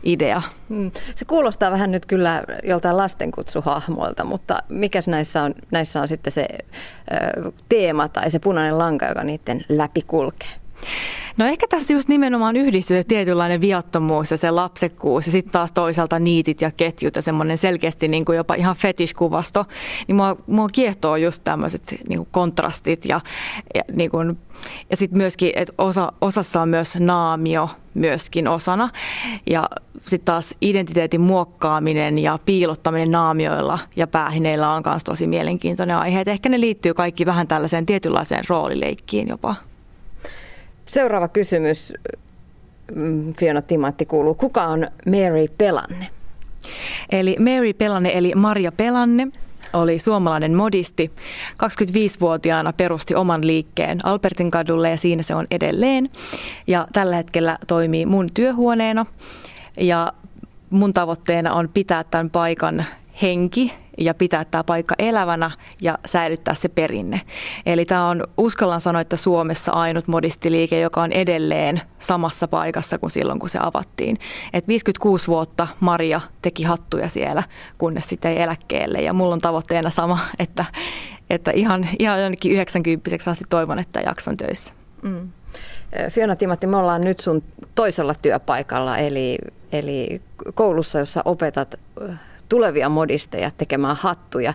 idea. 0.03 0.41
Hmm. 0.69 0.91
Se 1.15 1.25
kuulostaa 1.25 1.71
vähän 1.71 1.91
nyt 1.91 2.05
kyllä 2.05 2.43
joltain 2.63 2.97
lastenkutsuhahmoilta, 2.97 4.23
mutta 4.23 4.63
mikäs 4.69 5.07
näissä 5.07 5.43
on, 5.43 5.55
näissä 5.71 6.01
on 6.01 6.07
sitten 6.07 6.33
se 6.33 6.47
teema 7.69 8.07
tai 8.07 8.31
se 8.31 8.39
punainen 8.39 8.77
lanka, 8.77 9.05
joka 9.05 9.23
niiden 9.23 9.65
läpi 9.69 10.01
kulkee? 10.01 10.49
No 11.37 11.45
ehkä 11.45 11.67
tässä 11.67 11.93
just 11.93 12.07
nimenomaan 12.09 12.55
yhdistyy 12.55 12.97
se 12.97 13.03
tietynlainen 13.03 13.61
viattomuus 13.61 14.31
ja 14.31 14.37
se 14.37 14.51
lapsekkuus 14.51 15.25
ja 15.25 15.31
sitten 15.31 15.51
taas 15.51 15.71
toisaalta 15.71 16.19
niitit 16.19 16.61
ja 16.61 16.71
ketjut 16.71 17.15
ja 17.15 17.21
semmoinen 17.21 17.57
selkeästi 17.57 18.07
niin 18.07 18.25
kuin 18.25 18.35
jopa 18.35 18.55
ihan 18.55 18.75
fetiskuvasto. 18.75 19.65
Niin 20.07 20.15
mua, 20.15 20.37
mua 20.47 20.67
kiehtoo 20.67 21.15
just 21.15 21.43
tämmöiset 21.43 21.95
niin 22.09 22.27
kontrastit 22.31 23.05
ja, 23.05 23.21
ja, 23.75 23.81
niin 23.91 24.11
ja 24.89 24.97
sitten 24.97 25.17
myöskin, 25.17 25.51
että 25.55 25.73
osa, 25.77 26.11
osassa 26.21 26.61
on 26.61 26.69
myös 26.69 26.95
naamio 26.99 27.69
myöskin 27.93 28.47
osana. 28.47 28.89
Ja 29.49 29.69
sitten 30.07 30.25
taas 30.25 30.55
identiteetin 30.61 31.21
muokkaaminen 31.21 32.17
ja 32.17 32.39
piilottaminen 32.45 33.11
naamioilla 33.11 33.79
ja 33.95 34.07
päähineillä 34.07 34.73
on 34.73 34.83
myös 34.85 35.03
tosi 35.03 35.27
mielenkiintoinen 35.27 35.97
aihe. 35.97 36.21
Et 36.21 36.27
ehkä 36.27 36.49
ne 36.49 36.59
liittyy 36.59 36.93
kaikki 36.93 37.25
vähän 37.25 37.47
tällaiseen 37.47 37.85
tietynlaiseen 37.85 38.43
roolileikkiin 38.49 39.27
jopa. 39.27 39.55
Seuraava 40.89 41.27
kysymys, 41.27 41.93
mm, 42.95 43.33
Fiona 43.33 43.61
Timatti 43.61 44.05
kuuluu. 44.05 44.33
Kuka 44.33 44.63
on 44.63 44.87
Mary 45.05 45.47
Pelanne? 45.57 46.07
Eli 47.11 47.35
Mary 47.39 47.73
Pelanne, 47.73 48.11
eli 48.17 48.33
Maria 48.35 48.71
Pelanne, 48.71 49.27
oli 49.73 49.99
suomalainen 49.99 50.53
modisti. 50.53 51.11
25-vuotiaana 51.51 52.73
perusti 52.73 53.15
oman 53.15 53.47
liikkeen 53.47 54.05
Albertin 54.05 54.51
kadulle 54.51 54.89
ja 54.89 54.97
siinä 54.97 55.23
se 55.23 55.35
on 55.35 55.47
edelleen. 55.51 56.09
Ja 56.67 56.87
tällä 56.93 57.15
hetkellä 57.15 57.57
toimii 57.67 58.05
mun 58.05 58.27
työhuoneena 58.33 59.05
ja 59.77 60.13
mun 60.69 60.93
tavoitteena 60.93 61.53
on 61.53 61.69
pitää 61.73 62.03
tämän 62.03 62.29
paikan 62.29 62.85
henki 63.21 63.73
ja 63.99 64.13
pitää 64.13 64.45
tämä 64.45 64.63
paikka 64.63 64.95
elävänä 64.99 65.51
ja 65.81 65.97
säilyttää 66.05 66.55
se 66.55 66.69
perinne. 66.69 67.21
Eli 67.65 67.85
tämä 67.85 68.07
on, 68.07 68.23
uskallan 68.37 68.81
sanoa, 68.81 69.01
että 69.01 69.15
Suomessa 69.15 69.71
ainut 69.71 70.07
modistiliike, 70.07 70.79
joka 70.79 71.01
on 71.01 71.11
edelleen 71.11 71.81
samassa 71.99 72.47
paikassa 72.47 72.97
kuin 72.97 73.11
silloin, 73.11 73.39
kun 73.39 73.49
se 73.49 73.59
avattiin. 73.61 74.17
Et 74.53 74.67
56 74.67 75.27
vuotta 75.27 75.67
Maria 75.79 76.21
teki 76.41 76.63
hattuja 76.63 77.09
siellä, 77.09 77.43
kunnes 77.77 78.09
sitten 78.09 78.31
ei 78.31 78.41
eläkkeelle. 78.41 79.01
Ja 79.01 79.13
mulla 79.13 79.33
on 79.33 79.39
tavoitteena 79.39 79.89
sama, 79.89 80.19
että, 80.39 80.65
että 81.29 81.51
ihan, 81.51 81.87
ihan 81.99 82.21
jonnekin 82.21 82.51
90 82.51 83.31
asti 83.31 83.43
toivon, 83.49 83.79
että 83.79 83.99
jakson 83.99 84.37
töissä. 84.37 84.73
Mm. 85.01 85.29
Fiona 86.09 86.35
Timatti, 86.35 86.67
me 86.67 86.77
ollaan 86.77 87.01
nyt 87.01 87.19
sun 87.19 87.43
toisella 87.75 88.13
työpaikalla, 88.13 88.97
eli, 88.97 89.37
eli 89.71 90.21
koulussa, 90.53 90.99
jossa 90.99 91.21
opetat 91.25 91.79
tulevia 92.49 92.89
modisteja 92.89 93.51
tekemään 93.51 93.95
hattuja. 93.95 94.53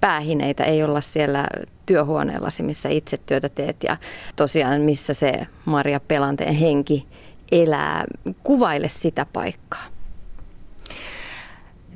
Päähineitä 0.00 0.64
ei 0.64 0.82
olla 0.82 1.00
siellä 1.00 1.46
työhuoneellasi, 1.86 2.62
missä 2.62 2.88
itse 2.88 3.16
työtä 3.16 3.48
teet 3.48 3.82
ja 3.82 3.96
tosiaan 4.36 4.80
missä 4.80 5.14
se 5.14 5.46
Maria 5.64 6.00
Pelanteen 6.00 6.54
henki 6.54 7.06
elää. 7.52 8.04
Kuvaile 8.42 8.88
sitä 8.88 9.26
paikkaa. 9.32 9.95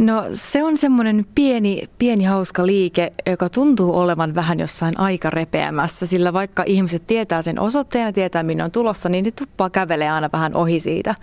No 0.01 0.25
se 0.33 0.65
on 0.65 0.77
semmoinen 0.77 1.27
pieni, 1.35 1.89
pieni 1.99 2.25
hauska 2.25 2.67
liike, 2.67 3.13
joka 3.27 3.49
tuntuu 3.49 3.99
olevan 3.99 4.35
vähän 4.35 4.61
jossain 4.61 5.01
aika 5.01 5.31
repeämässä, 5.31 6.07
sillä 6.07 6.33
vaikka 6.33 6.63
ihmiset 6.67 7.07
tietää 7.07 7.43
sen 7.43 7.61
osoitteen 7.61 8.07
ja 8.07 8.13
tietää 8.13 8.43
minne 8.43 8.65
on 8.65 8.71
tulossa, 8.71 9.09
niin 9.09 9.25
ne 9.25 9.31
tuppaa 9.31 9.71
kävelee 9.71 10.11
aina 10.11 10.31
vähän 10.33 10.57
ohi 10.57 10.81
siitä. 10.81 11.15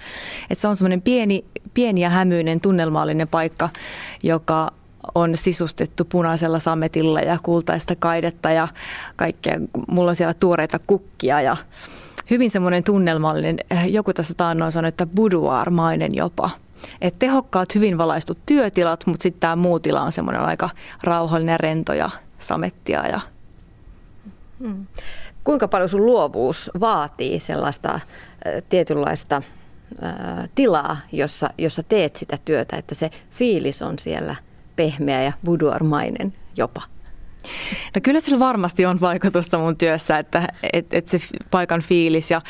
Et 0.49 0.59
se 0.59 0.67
on 0.67 0.75
semmoinen 0.75 1.01
pieni, 1.01 1.45
pieni 1.73 2.01
ja 2.01 2.09
hämyinen 2.09 2.61
tunnelmallinen 2.61 3.27
paikka, 3.27 3.69
joka 4.23 4.71
on 5.15 5.37
sisustettu 5.37 6.05
punaisella 6.05 6.59
sametilla 6.59 7.19
ja 7.19 7.37
kultaista 7.43 7.95
kaidetta 7.95 8.51
ja 8.51 8.67
kaikkea. 9.15 9.59
Mulla 9.87 10.09
on 10.09 10.15
siellä 10.15 10.33
tuoreita 10.33 10.79
kukkia 10.87 11.41
ja 11.41 11.57
hyvin 12.29 12.51
semmoinen 12.51 12.83
tunnelmallinen, 12.83 13.59
joku 13.89 14.13
tässä 14.13 14.33
taannoin 14.37 14.71
sanoi, 14.71 14.89
että 14.89 15.05
boudoir-mainen 15.05 16.15
jopa– 16.15 16.49
et 17.01 17.19
tehokkaat, 17.19 17.75
hyvin 17.75 17.97
valaistut 17.97 18.37
työtilat, 18.45 19.05
mutta 19.05 19.23
sitten 19.23 19.39
tämä 19.39 19.55
muu 19.55 19.79
tila 19.79 20.01
on 20.01 20.11
semmoinen 20.11 20.41
aika 20.41 20.69
rauhallinen, 21.03 21.59
rento 21.59 21.93
ja 21.93 22.09
samettia. 22.39 23.07
Ja... 23.07 23.19
Hmm. 24.59 24.85
Kuinka 25.43 25.67
paljon 25.67 25.89
sun 25.89 26.05
luovuus 26.05 26.71
vaatii 26.79 27.39
sellaista 27.39 27.93
äh, 27.93 28.01
tietynlaista 28.69 29.41
äh, 30.03 30.49
tilaa, 30.55 30.97
jossa, 31.11 31.49
jossa 31.57 31.83
teet 31.83 32.15
sitä 32.15 32.37
työtä, 32.45 32.77
että 32.77 32.95
se 32.95 33.11
fiilis 33.29 33.81
on 33.81 33.99
siellä 33.99 34.35
pehmeä 34.75 35.23
ja 35.23 35.33
boudoirmainen 35.45 36.33
jopa? 36.55 36.81
No 37.95 38.01
kyllä 38.03 38.19
sillä 38.19 38.39
varmasti 38.39 38.85
on 38.85 39.01
vaikutusta 39.01 39.57
mun 39.57 39.77
työssä, 39.77 40.19
että 40.19 40.47
et, 40.73 40.93
et 40.93 41.07
se 41.07 41.19
paikan 41.51 41.81
fiilis 41.81 42.31
ja, 42.31 42.41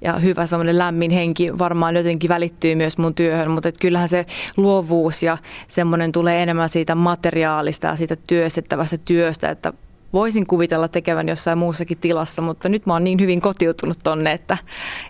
ja 0.00 0.12
hyvä 0.12 0.46
semmoinen 0.46 0.78
lämmin 0.78 1.10
henki 1.10 1.58
varmaan 1.58 1.96
jotenkin 1.96 2.28
välittyy 2.28 2.74
myös 2.74 2.98
mun 2.98 3.14
työhön, 3.14 3.50
mutta 3.50 3.68
et 3.68 3.78
kyllähän 3.80 4.08
se 4.08 4.26
luovuus 4.56 5.22
ja 5.22 5.38
semmoinen 5.68 6.12
tulee 6.12 6.42
enemmän 6.42 6.68
siitä 6.68 6.94
materiaalista 6.94 7.86
ja 7.86 7.96
siitä 7.96 8.16
työstettävästä 8.16 8.98
työstä, 8.98 9.50
että 9.50 9.72
voisin 10.12 10.46
kuvitella 10.46 10.88
tekevän 10.88 11.28
jossain 11.28 11.58
muussakin 11.58 11.98
tilassa, 11.98 12.42
mutta 12.42 12.68
nyt 12.68 12.86
mä 12.86 12.92
oon 12.92 13.04
niin 13.04 13.20
hyvin 13.20 13.40
kotiutunut 13.40 13.98
tonne, 14.02 14.32
että, 14.32 14.58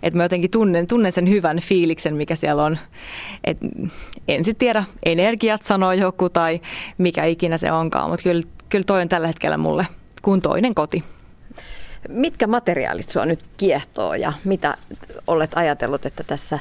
että 0.03 0.17
mä 0.17 0.23
jotenkin 0.23 0.51
tunnen, 0.51 0.87
tunnen 0.87 1.11
sen 1.11 1.29
hyvän 1.29 1.59
fiiliksen, 1.59 2.15
mikä 2.15 2.35
siellä 2.35 2.63
on. 2.63 2.77
Et 3.43 3.57
en 4.27 4.45
sitten 4.45 4.59
tiedä, 4.59 4.83
energiat 5.05 5.63
sanoo 5.63 5.91
joku 5.91 6.29
tai 6.29 6.61
mikä 6.97 7.25
ikinä 7.25 7.57
se 7.57 7.71
onkaan, 7.71 8.09
mutta 8.09 8.23
kyllä, 8.23 8.43
kyllä 8.71 8.85
toi 8.85 9.01
on 9.01 9.09
tällä 9.09 9.27
hetkellä 9.27 9.57
mulle 9.57 9.87
kuin 10.21 10.41
toinen 10.41 10.75
koti. 10.75 11.03
Mitkä 12.09 12.47
materiaalit 12.47 13.09
sua 13.09 13.25
nyt 13.25 13.45
kiehtoo 13.57 14.13
ja 14.13 14.33
mitä 14.43 14.77
olet 15.27 15.51
ajatellut, 15.55 16.05
että 16.05 16.23
tässä 16.23 16.59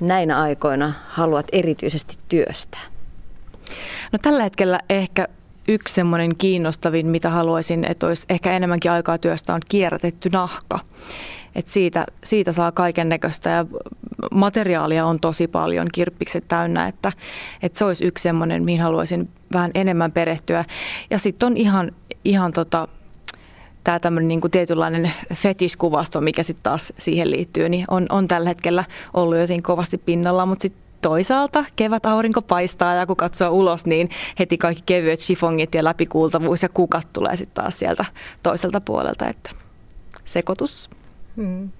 näinä 0.00 0.40
aikoina 0.40 0.92
haluat 1.08 1.46
erityisesti 1.52 2.18
työstää? 2.28 2.80
No 4.12 4.18
tällä 4.22 4.42
hetkellä 4.42 4.80
ehkä 4.90 5.28
yksi 5.68 5.94
semmoinen 5.94 6.36
kiinnostavin, 6.36 7.06
mitä 7.06 7.30
haluaisin, 7.30 7.84
että 7.84 8.06
olisi 8.06 8.26
ehkä 8.28 8.52
enemmänkin 8.52 8.90
aikaa 8.90 9.18
työstä, 9.18 9.54
on 9.54 9.60
kierrätetty 9.68 10.30
nahka. 10.30 10.78
Et 11.54 11.68
siitä, 11.68 12.06
siitä 12.24 12.52
saa 12.52 12.72
kaiken 12.72 13.08
näköistä 13.08 13.50
ja 13.50 13.66
materiaalia 14.30 15.06
on 15.06 15.20
tosi 15.20 15.48
paljon, 15.48 15.88
kirppikset 15.92 16.44
täynnä, 16.48 16.86
että, 16.86 17.12
että 17.62 17.78
se 17.78 17.84
olisi 17.84 18.04
yksi 18.04 18.22
semmoinen, 18.22 18.64
mihin 18.64 18.80
haluaisin 18.80 19.28
vähän 19.52 19.70
enemmän 19.74 20.12
perehtyä. 20.12 20.64
Ja 21.10 21.18
sitten 21.18 21.46
on 21.46 21.56
ihan, 21.56 21.92
ihan 22.24 22.52
tota, 22.52 22.88
tämä 23.84 23.98
tämmöinen 23.98 24.28
niin 24.28 24.40
kuin 24.40 24.50
tietynlainen 24.50 25.12
fetiskuvasto, 25.34 26.20
mikä 26.20 26.42
sitten 26.42 26.62
taas 26.62 26.92
siihen 26.98 27.30
liittyy, 27.30 27.68
niin 27.68 27.84
on, 27.88 28.06
on 28.08 28.28
tällä 28.28 28.48
hetkellä 28.48 28.84
ollut 29.14 29.38
jotenkin 29.38 29.62
kovasti 29.62 29.98
pinnalla, 29.98 30.46
mutta 30.46 30.62
sitten 30.62 30.82
toisaalta 31.02 31.64
kevät 31.76 32.06
aurinko 32.06 32.42
paistaa 32.42 32.94
ja 32.94 33.06
kun 33.06 33.16
katsoo 33.16 33.50
ulos, 33.50 33.86
niin 33.86 34.08
heti 34.38 34.58
kaikki 34.58 34.82
kevyet 34.86 35.20
chifongit 35.20 35.74
ja 35.74 35.84
läpikuultavuus 35.84 36.62
ja 36.62 36.68
kukat 36.68 37.12
tulee 37.12 37.36
sitten 37.36 37.62
taas 37.62 37.78
sieltä 37.78 38.04
toiselta 38.42 38.80
puolelta, 38.80 39.28
että 39.28 39.50
sekoitus. 40.24 40.90
Hmm. 41.36 41.70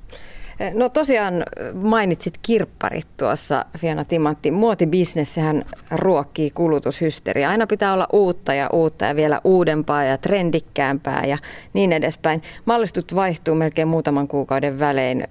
No 0.74 0.88
tosiaan 0.88 1.44
mainitsit 1.74 2.38
kirpparit 2.42 3.06
tuossa, 3.16 3.64
Fiona 3.78 4.04
Timantti. 4.04 4.50
Muotibisnes, 4.50 5.34
sehän 5.34 5.64
ruokkii 5.90 6.50
kulutushysteria. 6.50 7.50
Aina 7.50 7.66
pitää 7.66 7.92
olla 7.92 8.06
uutta 8.12 8.54
ja 8.54 8.70
uutta 8.72 9.04
ja 9.04 9.16
vielä 9.16 9.40
uudempaa 9.44 10.04
ja 10.04 10.18
trendikkäämpää 10.18 11.24
ja 11.26 11.38
niin 11.72 11.92
edespäin. 11.92 12.42
Mallistut 12.64 13.14
vaihtuu 13.14 13.54
melkein 13.54 13.88
muutaman 13.88 14.28
kuukauden 14.28 14.78
välein 14.78 15.28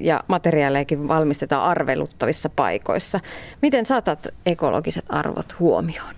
ja 0.00 0.24
materiaalejakin 0.28 1.08
valmistetaan 1.08 1.62
arveluttavissa 1.62 2.48
paikoissa. 2.48 3.20
Miten 3.62 3.86
saatat 3.86 4.28
ekologiset 4.46 5.04
arvot 5.08 5.58
huomioon? 5.58 6.14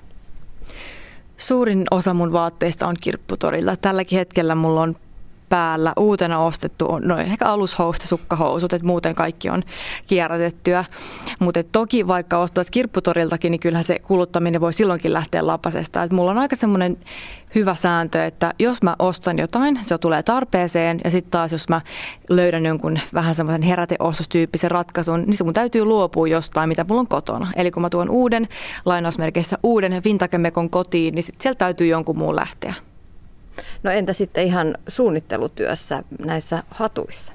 Suurin 1.36 1.84
osa 1.90 2.14
mun 2.14 2.32
vaatteista 2.32 2.86
on 2.86 2.96
kirpputorilla. 3.02 3.76
Tälläkin 3.76 4.18
hetkellä 4.18 4.54
mulla 4.54 4.82
on 4.82 4.96
päällä 5.50 5.92
uutena 5.96 6.38
ostettu 6.38 6.86
on 6.88 7.02
no 7.04 7.18
ehkä 7.18 7.46
alushousut 7.46 8.02
ja 8.02 8.08
sukkahousut, 8.08 8.72
että 8.72 8.86
muuten 8.86 9.14
kaikki 9.14 9.50
on 9.50 9.62
kierrätettyä. 10.06 10.84
Mutta 11.38 11.62
toki 11.72 12.06
vaikka 12.06 12.38
ostaisi 12.38 12.72
kirpputoriltakin, 12.72 13.50
niin 13.50 13.60
kyllähän 13.60 13.84
se 13.84 13.98
kuluttaminen 13.98 14.60
voi 14.60 14.72
silloinkin 14.72 15.12
lähteä 15.12 15.46
lapasesta. 15.46 16.02
Et 16.02 16.12
mulla 16.12 16.30
on 16.30 16.38
aika 16.38 16.56
semmoinen 16.56 16.96
hyvä 17.54 17.74
sääntö, 17.74 18.24
että 18.24 18.54
jos 18.58 18.82
mä 18.82 18.96
ostan 18.98 19.38
jotain, 19.38 19.78
se 19.82 19.98
tulee 19.98 20.22
tarpeeseen 20.22 21.00
ja 21.04 21.10
sitten 21.10 21.30
taas 21.30 21.52
jos 21.52 21.68
mä 21.68 21.80
löydän 22.28 22.66
jonkun 22.66 22.98
vähän 23.14 23.34
semmoisen 23.34 23.62
heräteostostyyppisen 23.62 24.70
ratkaisun, 24.70 25.22
niin 25.22 25.36
se 25.36 25.44
mun 25.44 25.54
täytyy 25.54 25.84
luopua 25.84 26.28
jostain, 26.28 26.68
mitä 26.68 26.84
mulla 26.88 27.00
on 27.00 27.06
kotona. 27.06 27.52
Eli 27.56 27.70
kun 27.70 27.82
mä 27.82 27.90
tuon 27.90 28.10
uuden, 28.10 28.48
lainausmerkeissä 28.84 29.58
uuden 29.62 30.02
vintakemekon 30.04 30.70
kotiin, 30.70 31.14
niin 31.14 31.22
sit 31.22 31.40
sieltä 31.40 31.58
täytyy 31.58 31.86
jonkun 31.86 32.18
muun 32.18 32.36
lähteä. 32.36 32.74
No 33.82 33.90
entä 33.90 34.12
sitten 34.12 34.44
ihan 34.46 34.74
suunnittelutyössä 34.88 36.02
näissä 36.24 36.62
hatuissa? 36.70 37.32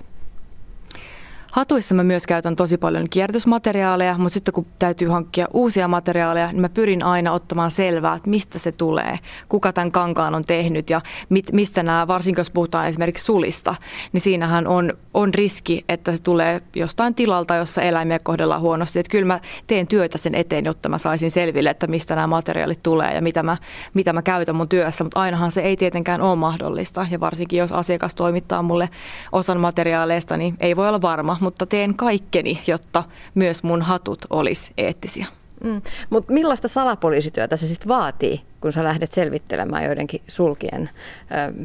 Hatuissa 1.55 1.95
mä 1.95 2.03
myös 2.03 2.27
käytän 2.27 2.55
tosi 2.55 2.77
paljon 2.77 3.09
kierrätysmateriaaleja, 3.09 4.17
mutta 4.17 4.33
sitten 4.33 4.53
kun 4.53 4.65
täytyy 4.79 5.07
hankkia 5.07 5.47
uusia 5.53 5.87
materiaaleja, 5.87 6.47
niin 6.47 6.61
mä 6.61 6.69
pyrin 6.69 7.03
aina 7.03 7.31
ottamaan 7.31 7.71
selvää, 7.71 8.15
että 8.15 8.29
mistä 8.29 8.59
se 8.59 8.71
tulee, 8.71 9.19
kuka 9.49 9.73
tämän 9.73 9.91
kankaan 9.91 10.35
on 10.35 10.43
tehnyt 10.47 10.89
ja 10.89 11.01
mit, 11.29 11.51
mistä 11.51 11.83
nämä, 11.83 12.07
varsinkin 12.07 12.39
jos 12.39 12.49
puhutaan 12.49 12.87
esimerkiksi 12.87 13.25
sulista, 13.25 13.75
niin 14.13 14.21
siinähän 14.21 14.67
on, 14.67 14.93
on 15.13 15.33
riski, 15.33 15.85
että 15.89 16.11
se 16.11 16.21
tulee 16.21 16.61
jostain 16.75 17.15
tilalta, 17.15 17.55
jossa 17.55 17.81
eläimiä 17.81 18.19
kohdellaan 18.19 18.61
huonosti. 18.61 18.99
Että 18.99 19.11
kyllä 19.11 19.25
mä 19.25 19.39
teen 19.67 19.87
työtä 19.87 20.17
sen 20.17 20.35
eteen, 20.35 20.65
jotta 20.65 20.89
mä 20.89 20.97
saisin 20.97 21.31
selville, 21.31 21.69
että 21.69 21.87
mistä 21.87 22.15
nämä 22.15 22.27
materiaalit 22.27 22.83
tulee 22.83 23.13
ja 23.13 23.21
mitä 23.21 23.43
mä, 23.43 23.57
mitä 23.93 24.13
mä 24.13 24.21
käytän 24.21 24.55
mun 24.55 24.69
työssä, 24.69 25.03
mutta 25.03 25.19
ainahan 25.19 25.51
se 25.51 25.61
ei 25.61 25.77
tietenkään 25.77 26.21
ole 26.21 26.35
mahdollista. 26.35 27.07
Ja 27.11 27.19
varsinkin 27.19 27.59
jos 27.59 27.71
asiakas 27.71 28.15
toimittaa 28.15 28.61
mulle 28.61 28.89
osan 29.31 29.59
materiaaleista, 29.59 30.37
niin 30.37 30.55
ei 30.59 30.75
voi 30.75 30.87
olla 30.87 31.01
varma, 31.01 31.37
mutta 31.45 31.65
teen 31.65 31.95
kaikkeni, 31.95 32.61
jotta 32.67 33.03
myös 33.35 33.63
mun 33.63 33.81
hatut 33.81 34.19
olisi 34.29 34.73
eettisiä. 34.77 35.25
Mm. 35.63 35.81
Mutta 36.09 36.33
millaista 36.33 36.67
salapoliisityötä 36.67 37.57
se 37.57 37.67
sitten 37.67 37.87
vaatii, 37.87 38.41
kun 38.61 38.73
sä 38.73 38.83
lähdet 38.83 39.11
selvittelemään 39.11 39.83
joidenkin 39.83 40.21
sulkien 40.27 40.89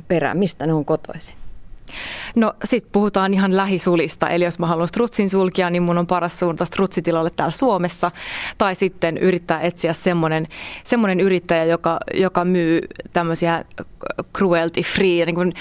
perään? 0.09 0.39
Mistä 0.39 0.67
ne 0.67 0.73
on 0.73 0.85
kotoisin? 0.85 1.40
No 2.35 2.53
sit 2.65 2.87
puhutaan 2.93 3.35
ihan 3.35 3.57
lähisulista, 3.57 4.29
eli 4.29 4.45
jos 4.45 4.59
mä 4.59 4.67
haluan 4.67 4.89
strutsin 4.89 5.31
sulkia, 5.31 5.71
niin 5.71 5.83
mun 5.83 5.99
on 5.99 6.07
paras 6.07 6.39
suunta 6.39 6.65
strutsitilalle 6.65 7.31
täällä 7.31 7.51
Suomessa. 7.51 8.11
Tai 8.59 8.75
sitten 8.75 9.19
yrittää 9.19 9.61
etsiä 9.61 9.93
semmoinen, 9.93 10.47
semmoinen 10.85 11.21
yrittäjä, 11.21 11.65
joka, 11.65 11.99
joka 12.15 12.45
myy 12.45 12.81
tämmöisiä 13.13 13.65
cruelty 14.37 14.83
free, 14.83 15.25
niin 15.25 15.55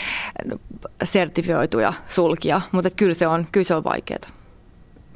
sertifioituja 1.03 1.93
sulkia, 2.09 2.61
mutta 2.71 2.89
kyllä 2.89 3.13
se 3.13 3.27
on, 3.27 3.47
kyllä 3.51 3.63
se 3.63 3.75
on 3.75 3.83
vaikeaa. 3.83 4.38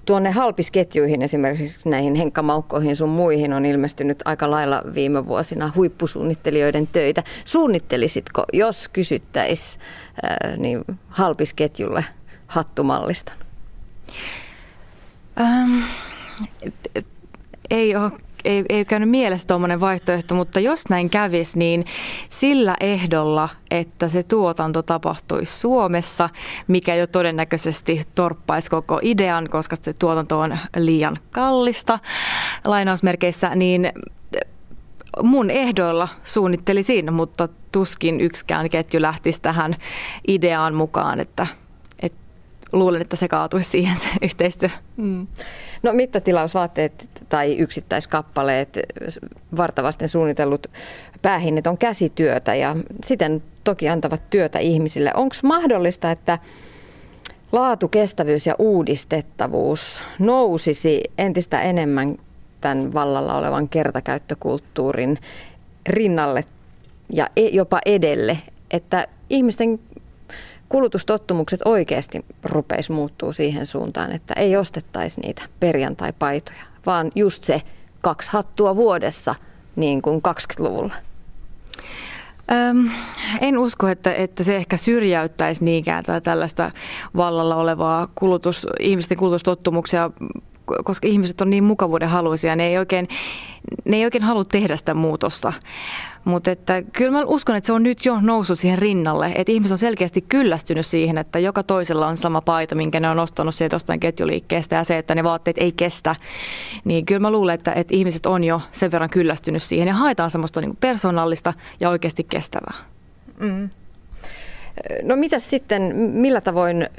Tuonne 0.05 0.31
halpisketjuihin, 0.31 1.21
esimerkiksi 1.21 1.89
näihin 1.89 2.15
henkkamaukkoihin 2.15 2.95
sun 2.95 3.09
muihin, 3.09 3.53
on 3.53 3.65
ilmestynyt 3.65 4.21
aika 4.25 4.51
lailla 4.51 4.83
viime 4.95 5.27
vuosina 5.27 5.71
huippusuunnittelijoiden 5.75 6.87
töitä. 6.87 7.23
Suunnittelisitko, 7.45 8.45
jos 8.53 8.87
kysyttäisiin 8.87 9.81
niin 10.57 10.83
halpisketjulle 11.07 12.05
hattumalliston? 12.47 13.35
Ähm, 15.39 15.83
ei 17.69 17.95
ole 17.95 18.11
ei, 18.45 18.65
ei 18.69 18.85
käynyt 18.85 19.09
mielessä 19.09 19.47
tuommoinen 19.47 19.79
vaihtoehto, 19.79 20.35
mutta 20.35 20.59
jos 20.59 20.89
näin 20.89 21.09
kävisi, 21.09 21.57
niin 21.57 21.85
sillä 22.29 22.75
ehdolla, 22.79 23.49
että 23.71 24.09
se 24.09 24.23
tuotanto 24.23 24.81
tapahtuisi 24.81 25.59
Suomessa, 25.59 26.29
mikä 26.67 26.95
jo 26.95 27.07
todennäköisesti 27.07 28.01
torppaisi 28.15 28.69
koko 28.69 28.99
idean, 29.01 29.49
koska 29.49 29.75
se 29.81 29.93
tuotanto 29.93 30.39
on 30.39 30.57
liian 30.77 31.17
kallista 31.31 31.99
lainausmerkeissä, 32.65 33.55
niin 33.55 33.91
mun 35.23 35.49
ehdoilla 35.49 36.07
suunnittelisin, 36.23 37.13
mutta 37.13 37.49
tuskin 37.71 38.21
yksikään 38.21 38.69
ketju 38.69 39.01
lähtisi 39.01 39.41
tähän 39.41 39.75
ideaan 40.27 40.75
mukaan, 40.75 41.19
että, 41.19 41.47
luulen, 42.73 43.01
että 43.01 43.15
se 43.15 43.27
kaatuisi 43.27 43.69
siihen 43.69 43.97
se 43.97 44.07
yhteistyö. 44.21 44.69
Mm. 44.97 45.27
No 45.83 45.93
mittatilausvaatteet 45.93 47.09
tai 47.29 47.57
yksittäiskappaleet, 47.57 48.79
vartavasten 49.57 50.09
suunnitellut 50.09 50.67
päähinnet 51.21 51.67
on 51.67 51.77
käsityötä 51.77 52.55
ja 52.55 52.75
siten 53.03 53.43
toki 53.63 53.89
antavat 53.89 54.29
työtä 54.29 54.59
ihmisille. 54.59 55.11
Onko 55.15 55.35
mahdollista, 55.43 56.11
että 56.11 56.39
laatu, 57.51 57.87
kestävyys 57.87 58.47
ja 58.47 58.55
uudistettavuus 58.59 60.03
nousisi 60.19 61.03
entistä 61.17 61.61
enemmän 61.61 62.17
tämän 62.61 62.93
vallalla 62.93 63.35
olevan 63.35 63.69
kertakäyttökulttuurin 63.69 65.19
rinnalle 65.89 66.43
ja 67.09 67.27
e, 67.35 67.41
jopa 67.41 67.79
edelle, 67.85 68.37
että 68.71 69.07
ihmisten 69.29 69.79
kulutustottumukset 70.73 71.59
oikeasti 71.65 72.25
rupeisi 72.43 72.91
muuttuu 72.91 73.33
siihen 73.33 73.65
suuntaan, 73.65 74.11
että 74.11 74.33
ei 74.33 74.57
ostettaisi 74.57 75.21
niitä 75.21 75.41
perjantai-paitoja, 75.59 76.63
vaan 76.85 77.11
just 77.15 77.43
se 77.43 77.61
kaksi 78.01 78.29
hattua 78.31 78.75
vuodessa 78.75 79.35
niin 79.75 80.01
kuin 80.01 80.21
20-luvulla. 80.27 80.93
Öm, 82.51 82.89
en 83.41 83.57
usko, 83.57 83.87
että, 83.87 84.13
että 84.13 84.43
se 84.43 84.55
ehkä 84.55 84.77
syrjäyttäisi 84.77 85.63
niinkään 85.63 86.03
tällaista 86.23 86.71
vallalla 87.15 87.55
olevaa 87.55 88.07
kulutus, 88.15 88.67
ihmisten 88.79 89.17
kulutustottumuksia 89.17 90.11
koska 90.83 91.07
ihmiset 91.07 91.41
on 91.41 91.49
niin 91.49 91.63
mukavuuden 91.63 92.09
haluisia, 92.09 92.55
ne 92.55 92.67
ei 92.67 92.77
oikein, 92.77 93.07
ne 93.85 93.97
ei 93.97 94.05
oikein 94.05 94.23
halua 94.23 94.45
tehdä 94.45 94.77
sitä 94.77 94.93
muutosta. 94.93 95.53
Mutta 96.25 96.51
että 96.51 96.81
kyllä 96.81 97.11
mä 97.11 97.23
uskon, 97.25 97.55
että 97.55 97.65
se 97.67 97.73
on 97.73 97.83
nyt 97.83 98.05
jo 98.05 98.19
noussut 98.21 98.59
siihen 98.59 98.79
rinnalle, 98.79 99.31
että 99.35 99.51
ihmiset 99.51 99.71
on 99.71 99.77
selkeästi 99.77 100.21
kyllästynyt 100.21 100.85
siihen, 100.85 101.17
että 101.17 101.39
joka 101.39 101.63
toisella 101.63 102.07
on 102.07 102.17
sama 102.17 102.41
paita, 102.41 102.75
minkä 102.75 102.99
ne 102.99 103.09
on 103.09 103.19
ostanut 103.19 103.55
sieltä 103.55 103.75
jostain 103.75 103.99
ketjuliikkeestä 103.99 104.75
ja 104.75 104.83
se, 104.83 104.97
että 104.97 105.15
ne 105.15 105.23
vaatteet 105.23 105.57
ei 105.57 105.71
kestä. 105.71 106.15
Niin 106.83 107.05
kyllä 107.05 107.19
mä 107.19 107.31
luulen, 107.31 107.55
että, 107.55 107.73
että 107.73 107.95
ihmiset 107.95 108.25
on 108.25 108.43
jo 108.43 108.61
sen 108.71 108.91
verran 108.91 109.09
kyllästynyt 109.09 109.63
siihen 109.63 109.87
ja 109.87 109.93
haetaan 109.93 110.31
semmoista 110.31 110.61
niin 110.61 110.77
persoonallista 110.79 111.53
ja 111.79 111.89
oikeasti 111.89 112.23
kestävää. 112.23 112.75
Mm. 113.39 113.69
No 115.03 115.15
mitä 115.15 115.39
sitten, 115.39 115.95
millä 115.95 116.41
tavoin 116.41 116.89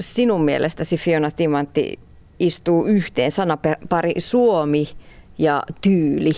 sinun 0.00 0.44
mielestäsi 0.44 0.96
Fiona 0.96 1.30
Timantti 1.30 1.98
istuu 2.38 2.86
yhteen 2.86 3.30
sanapari 3.30 4.12
Suomi 4.18 4.88
ja 5.38 5.62
tyyli. 5.80 6.32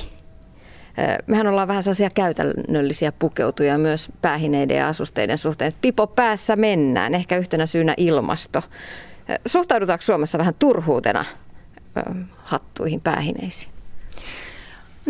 Mehän 1.26 1.46
ollaan 1.46 1.68
vähän 1.68 1.82
sellaisia 1.82 2.10
käytännöllisiä 2.10 3.12
pukeutuja 3.12 3.78
myös 3.78 4.08
päähineiden 4.22 4.76
ja 4.76 4.88
asusteiden 4.88 5.38
suhteen. 5.38 5.72
Pipo 5.80 6.06
päässä 6.06 6.56
mennään, 6.56 7.14
ehkä 7.14 7.36
yhtenä 7.36 7.66
syynä 7.66 7.94
ilmasto. 7.96 8.62
Suhtaudutaanko 9.46 10.02
Suomessa 10.02 10.38
vähän 10.38 10.54
turhuutena 10.58 11.24
hattuihin, 12.36 13.00
päähineisiin? 13.00 13.72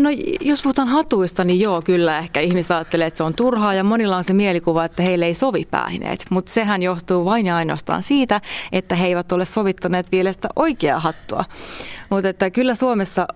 No 0.01 0.11
jos 0.41 0.63
puhutaan 0.63 0.89
hatuista, 0.89 1.45
niin 1.45 1.61
joo, 1.61 1.83
kyllä 1.83 2.19
ehkä 2.19 2.41
ihmiset 2.41 2.71
ajattelee, 2.71 3.07
että 3.07 3.19
se 3.19 3.25
on 3.25 3.35
turhaa 3.35 3.75
ja 3.75 3.85
monilla 3.85 4.17
on 4.17 4.25
se 4.25 4.33
mielikuva, 4.33 4.85
että 4.85 5.03
heille 5.03 5.27
ei 5.27 5.35
sovi 5.35 5.67
päähineet. 5.71 6.25
Mutta 6.31 6.53
sehän 6.53 6.83
johtuu 6.83 7.25
vain 7.25 7.47
ja 7.47 7.57
ainoastaan 7.57 8.03
siitä, 8.03 8.41
että 8.73 8.95
he 8.95 9.07
eivät 9.07 9.33
ole 9.33 9.45
sovittaneet 9.45 10.13
vielä 10.13 10.33
sitä 10.33 10.49
oikeaa 10.57 11.01
hattua. 11.01 11.45
Mutta 12.11 12.29
että 12.29 12.51
kyllä 12.51 12.75
Suomessa 12.75 13.27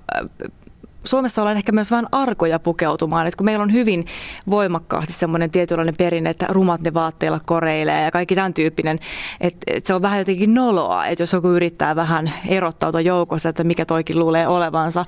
Suomessa 1.04 1.42
ollaan 1.42 1.56
ehkä 1.56 1.72
myös 1.72 1.90
vähän 1.90 2.06
arkoja 2.12 2.58
pukeutumaan, 2.58 3.26
että 3.26 3.36
kun 3.36 3.44
meillä 3.44 3.62
on 3.62 3.72
hyvin 3.72 4.06
voimakkaasti 4.50 5.12
semmoinen 5.12 5.50
tietynlainen 5.50 5.94
perinne, 5.98 6.30
että 6.30 6.46
rumat 6.48 6.80
ne 6.80 6.94
vaatteilla 6.94 7.40
koreilee 7.46 8.04
ja 8.04 8.10
kaikki 8.10 8.34
tämän 8.34 8.54
tyyppinen, 8.54 8.98
että, 9.40 9.58
että 9.66 9.88
se 9.88 9.94
on 9.94 10.02
vähän 10.02 10.18
jotenkin 10.18 10.54
noloa, 10.54 11.06
että 11.06 11.22
jos 11.22 11.32
joku 11.32 11.48
yrittää 11.48 11.96
vähän 11.96 12.32
erottautua 12.48 13.00
joukossa, 13.00 13.48
että 13.48 13.64
mikä 13.64 13.84
toikin 13.84 14.18
luulee 14.18 14.48
olevansa. 14.48 15.04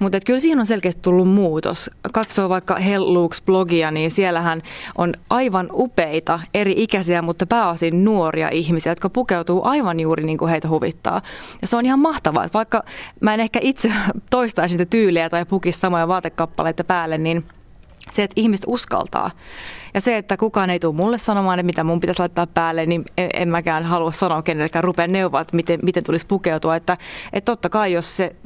Mutta 0.00 0.18
kyllä 0.26 0.40
siihen 0.40 0.60
on 0.60 0.66
selkeästi 0.66 1.02
tullut 1.02 1.28
muutos. 1.28 1.90
Katsoo 2.12 2.48
vaikka 2.48 2.76
Hell 2.76 3.04
Looks-blogia, 3.04 3.90
niin 3.90 4.10
siellähän 4.10 4.62
on 4.98 5.14
aivan 5.30 5.68
upeita 5.72 6.40
eri 6.54 6.74
ikäisiä, 6.76 7.22
mutta 7.22 7.46
pääosin 7.46 8.04
nuoria 8.04 8.48
ihmisiä, 8.48 8.92
jotka 8.92 9.10
pukeutuu 9.10 9.60
aivan 9.64 10.00
juuri 10.00 10.24
niin 10.24 10.38
kuin 10.38 10.50
heitä 10.50 10.68
huvittaa. 10.68 11.22
Ja 11.62 11.68
se 11.68 11.76
on 11.76 11.86
ihan 11.86 11.98
mahtavaa, 11.98 12.44
että 12.44 12.58
vaikka 12.58 12.82
mä 13.20 13.34
en 13.34 13.40
ehkä 13.40 13.58
itse 13.62 13.92
toistaisi 14.30 14.72
sitä 14.72 14.84
tyyliä 14.84 15.29
tai 15.30 15.44
pukisi 15.44 15.80
samoja 15.80 16.08
vaatekappaleita 16.08 16.84
päälle, 16.84 17.18
niin 17.18 17.44
se, 18.12 18.22
että 18.22 18.40
ihmiset 18.40 18.64
uskaltaa. 18.68 19.30
Ja 19.94 20.00
se, 20.00 20.16
että 20.16 20.36
kukaan 20.36 20.70
ei 20.70 20.78
tule 20.80 20.94
mulle 20.94 21.18
sanomaan, 21.18 21.58
että 21.58 21.66
mitä 21.66 21.84
mun 21.84 22.00
pitäisi 22.00 22.20
laittaa 22.20 22.46
päälle, 22.46 22.86
niin 22.86 23.04
en 23.16 23.48
mäkään 23.48 23.84
halua 23.84 24.12
sanoa 24.12 24.42
kenellekään 24.42 24.84
rupea 24.84 25.06
neuvoa, 25.06 25.40
että 25.40 25.56
miten, 25.56 25.80
miten 25.82 26.04
tulisi 26.04 26.26
pukeutua. 26.26 26.76
Että, 26.76 26.96
että 27.32 27.52
totta 27.52 27.68
kai, 27.68 27.92
jos 27.92 28.16
se 28.16 28.36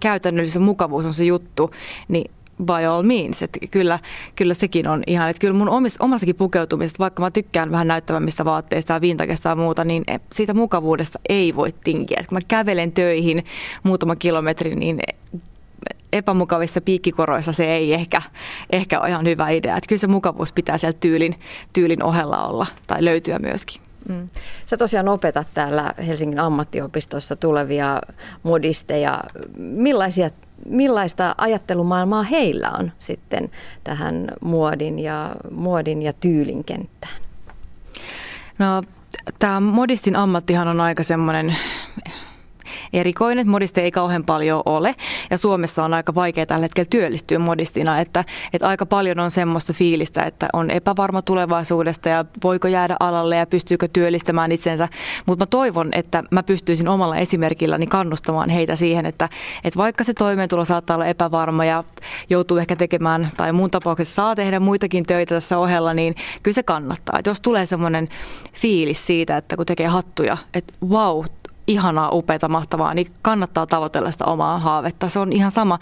käytännöllisen 0.00 0.62
mukavuus 0.62 1.04
on 1.04 1.14
se 1.14 1.24
juttu, 1.24 1.70
niin 2.08 2.30
by 2.64 2.84
all 2.86 3.02
means. 3.02 3.42
Että 3.42 3.58
kyllä, 3.70 3.98
kyllä 4.36 4.54
sekin 4.54 4.88
on 4.88 5.02
ihan, 5.06 5.30
että 5.30 5.40
kyllä 5.40 5.54
mun 5.54 5.68
omis, 5.68 6.00
omassakin 6.00 6.36
pukeutumisesta, 6.36 6.98
vaikka 6.98 7.22
mä 7.22 7.30
tykkään 7.30 7.70
vähän 7.70 7.88
näyttävämmistä 7.88 8.44
vaatteista 8.44 8.92
ja 8.92 9.00
vintakesta 9.00 9.48
ja 9.48 9.56
muuta, 9.56 9.84
niin 9.84 10.04
siitä 10.32 10.54
mukavuudesta 10.54 11.18
ei 11.28 11.56
voi 11.56 11.74
tinkiä. 11.84 12.24
Kun 12.28 12.36
mä 12.36 12.40
kävelen 12.48 12.92
töihin 12.92 13.44
muutama 13.82 14.16
kilometri, 14.16 14.74
niin 14.74 15.00
epämukavissa 16.12 16.80
piikkikoroissa 16.80 17.52
se 17.52 17.64
ei 17.64 17.94
ehkä, 17.94 18.22
ehkä 18.70 19.00
ole 19.00 19.08
ihan 19.08 19.26
hyvä 19.26 19.48
idea. 19.48 19.76
Että 19.76 19.88
kyllä 19.88 20.00
se 20.00 20.06
mukavuus 20.06 20.52
pitää 20.52 20.78
siellä 20.78 20.98
tyylin, 21.00 21.34
tyylin 21.72 22.02
ohella 22.02 22.46
olla 22.46 22.66
tai 22.86 23.04
löytyä 23.04 23.38
myöskin. 23.38 23.82
Mm. 24.08 24.28
Sä 24.66 24.76
tosiaan 24.76 25.08
opetat 25.08 25.46
täällä 25.54 25.94
Helsingin 26.06 26.38
ammattiopistossa 26.38 27.36
tulevia 27.36 28.00
modisteja. 28.42 29.20
Millaisia, 29.56 30.30
millaista 30.66 31.34
ajattelumaailmaa 31.38 32.22
heillä 32.22 32.70
on 32.78 32.92
sitten 32.98 33.50
tähän 33.84 34.28
muodin 34.40 34.98
ja, 34.98 35.34
muodin 35.50 36.02
ja 36.02 36.12
tyylin 36.12 36.64
kenttään? 36.64 37.22
No, 38.58 38.82
tämä 39.38 39.60
modistin 39.60 40.16
ammattihan 40.16 40.68
on 40.68 40.80
aika 40.80 41.02
semmoinen 41.02 41.56
erikoinen. 42.92 43.48
Modiste 43.48 43.80
ei 43.80 43.90
kauhean 43.90 44.24
paljon 44.24 44.62
ole 44.66 44.94
ja 45.30 45.38
Suomessa 45.38 45.84
on 45.84 45.94
aika 45.94 46.14
vaikea 46.14 46.46
tällä 46.46 46.64
hetkellä 46.64 46.88
työllistyä 46.90 47.38
modistina, 47.38 48.00
että, 48.00 48.24
että 48.52 48.68
aika 48.68 48.86
paljon 48.86 49.18
on 49.18 49.30
semmoista 49.30 49.72
fiilistä, 49.72 50.22
että 50.22 50.48
on 50.52 50.70
epävarma 50.70 51.22
tulevaisuudesta 51.22 52.08
ja 52.08 52.24
voiko 52.44 52.68
jäädä 52.68 52.96
alalle 53.00 53.36
ja 53.36 53.46
pystyykö 53.46 53.88
työllistämään 53.92 54.52
itsensä. 54.52 54.88
Mutta 55.26 55.42
mä 55.42 55.46
toivon, 55.46 55.88
että 55.92 56.22
mä 56.30 56.42
pystyisin 56.42 56.88
omalla 56.88 57.16
esimerkilläni 57.16 57.86
kannustamaan 57.86 58.50
heitä 58.50 58.76
siihen, 58.76 59.06
että, 59.06 59.28
että 59.64 59.78
vaikka 59.78 60.04
se 60.04 60.14
toimeentulo 60.14 60.64
saattaa 60.64 60.96
olla 60.96 61.06
epävarma 61.06 61.64
ja 61.64 61.84
joutuu 62.30 62.58
ehkä 62.58 62.76
tekemään 62.76 63.30
tai 63.36 63.52
muun 63.52 63.70
tapauksessa 63.70 64.14
saa 64.14 64.34
tehdä 64.34 64.60
muitakin 64.60 65.04
töitä 65.04 65.34
tässä 65.34 65.58
ohella, 65.58 65.94
niin 65.94 66.14
kyllä 66.42 66.54
se 66.54 66.62
kannattaa. 66.62 67.18
Et 67.18 67.26
jos 67.26 67.40
tulee 67.40 67.66
semmoinen 67.66 68.08
fiilis 68.54 69.06
siitä, 69.06 69.36
että 69.36 69.56
kun 69.56 69.66
tekee 69.66 69.86
hattuja, 69.86 70.36
että 70.54 70.72
wow, 70.88 71.24
ihanaa, 71.66 72.10
upeata, 72.10 72.48
mahtavaa, 72.48 72.94
niin 72.94 73.06
kannattaa 73.22 73.66
tavoitella 73.66 74.10
sitä 74.10 74.24
omaa 74.24 74.58
haavetta. 74.58 75.08
Se 75.08 75.18
on 75.18 75.32
ihan 75.32 75.50
sama, 75.50 75.78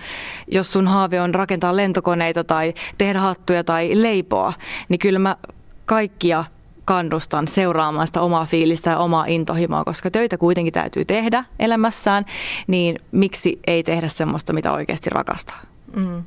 jos 0.49 0.73
sun 0.73 0.89
haave 0.89 1.21
on 1.21 1.35
rakentaa 1.35 1.77
lentokoneita 1.77 2.45
tai 2.45 2.75
tehdä 2.99 3.21
hattuja 3.21 3.65
tai 3.65 3.91
leipoa, 3.95 4.53
niin 4.89 4.99
kyllä 4.99 5.19
mä 5.19 5.37
kaikkia 5.85 6.45
kannustan 6.85 7.49
seuraamaan 7.49 8.07
sitä 8.07 8.21
omaa 8.21 8.45
fiilistä 8.45 8.91
ja 8.91 8.99
omaa 8.99 9.25
intohimoa, 9.27 9.85
koska 9.85 10.11
töitä 10.11 10.39
kuitenkin 10.39 10.73
täytyy 10.73 11.05
tehdä 11.05 11.45
elämässään, 11.59 12.25
niin 12.67 12.99
miksi 13.13 13.61
ei 13.67 13.83
tehdä 13.83 14.09
semmoista, 14.09 14.53
mitä 14.53 14.73
oikeasti 14.73 15.11
rakastaa? 15.11 15.61
Mm. 15.97 16.25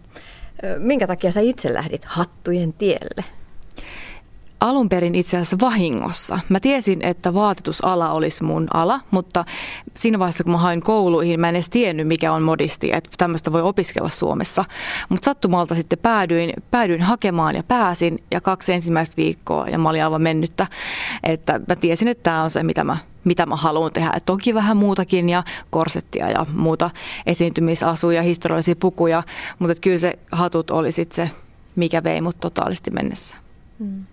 Minkä 0.77 1.07
takia 1.07 1.31
sä 1.31 1.41
itse 1.41 1.73
lähdit 1.73 2.05
hattujen 2.05 2.73
tielle? 2.73 3.23
Alun 4.63 4.89
perin 4.89 5.15
itse 5.15 5.37
asiassa 5.37 5.57
vahingossa. 5.61 6.39
Mä 6.49 6.59
tiesin, 6.59 7.01
että 7.01 7.33
vaatetusala 7.33 8.11
olisi 8.11 8.43
mun 8.43 8.67
ala, 8.73 8.99
mutta 9.11 9.45
siinä 9.93 10.19
vaiheessa, 10.19 10.43
kun 10.43 10.53
mä 10.53 10.57
hain 10.57 10.81
kouluihin, 10.81 11.39
mä 11.39 11.49
en 11.49 11.55
edes 11.55 11.69
tiennyt, 11.69 12.07
mikä 12.07 12.31
on 12.31 12.43
modisti, 12.43 12.89
että 12.93 13.09
tämmöistä 13.17 13.51
voi 13.51 13.61
opiskella 13.61 14.09
Suomessa. 14.09 14.65
Mutta 15.09 15.25
sattumalta 15.25 15.75
sitten 15.75 15.99
päädyin, 15.99 16.53
päädyin 16.71 17.01
hakemaan 17.01 17.55
ja 17.55 17.63
pääsin, 17.63 18.19
ja 18.31 18.41
kaksi 18.41 18.73
ensimmäistä 18.73 19.17
viikkoa, 19.17 19.67
ja 19.67 19.79
mä 19.79 19.89
olin 19.89 20.03
aivan 20.03 20.21
mennyttä. 20.21 20.67
Että 21.23 21.59
mä 21.67 21.75
tiesin, 21.75 22.07
että 22.07 22.23
tämä 22.23 22.43
on 22.43 22.49
se, 22.49 22.63
mitä 22.63 22.83
mä 22.83 22.97
mitä 23.23 23.45
mä 23.45 23.55
haluan 23.55 23.93
tehdä. 23.93 24.11
Et 24.15 24.25
toki 24.25 24.53
vähän 24.53 24.77
muutakin 24.77 25.29
ja 25.29 25.43
korsettia 25.69 26.29
ja 26.29 26.45
muuta 26.53 26.89
esiintymisasuja, 27.25 28.23
historiallisia 28.23 28.75
pukuja, 28.75 29.23
mutta 29.59 29.75
kyllä 29.81 29.97
se 29.97 30.19
hatut 30.31 30.71
oli 30.71 30.91
sitten 30.91 31.15
se, 31.15 31.35
mikä 31.75 32.03
vei 32.03 32.21
mut 32.21 32.39
totaalisti 32.39 32.91
mennessä. 32.91 33.35
Hmm. 33.79 34.05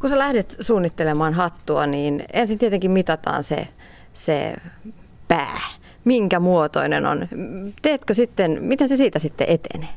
Kun 0.00 0.10
sä 0.10 0.18
lähdet 0.18 0.56
suunnittelemaan 0.60 1.34
hattua, 1.34 1.86
niin 1.86 2.24
ensin 2.32 2.58
tietenkin 2.58 2.90
mitataan 2.90 3.42
se, 3.42 3.68
se 4.12 4.54
pää. 5.28 5.60
Minkä 6.04 6.40
muotoinen 6.40 7.06
on? 7.06 7.28
Teetkö 7.82 8.14
sitten, 8.14 8.58
miten 8.62 8.88
se 8.88 8.96
siitä 8.96 9.18
sitten 9.18 9.48
etenee? 9.48 9.88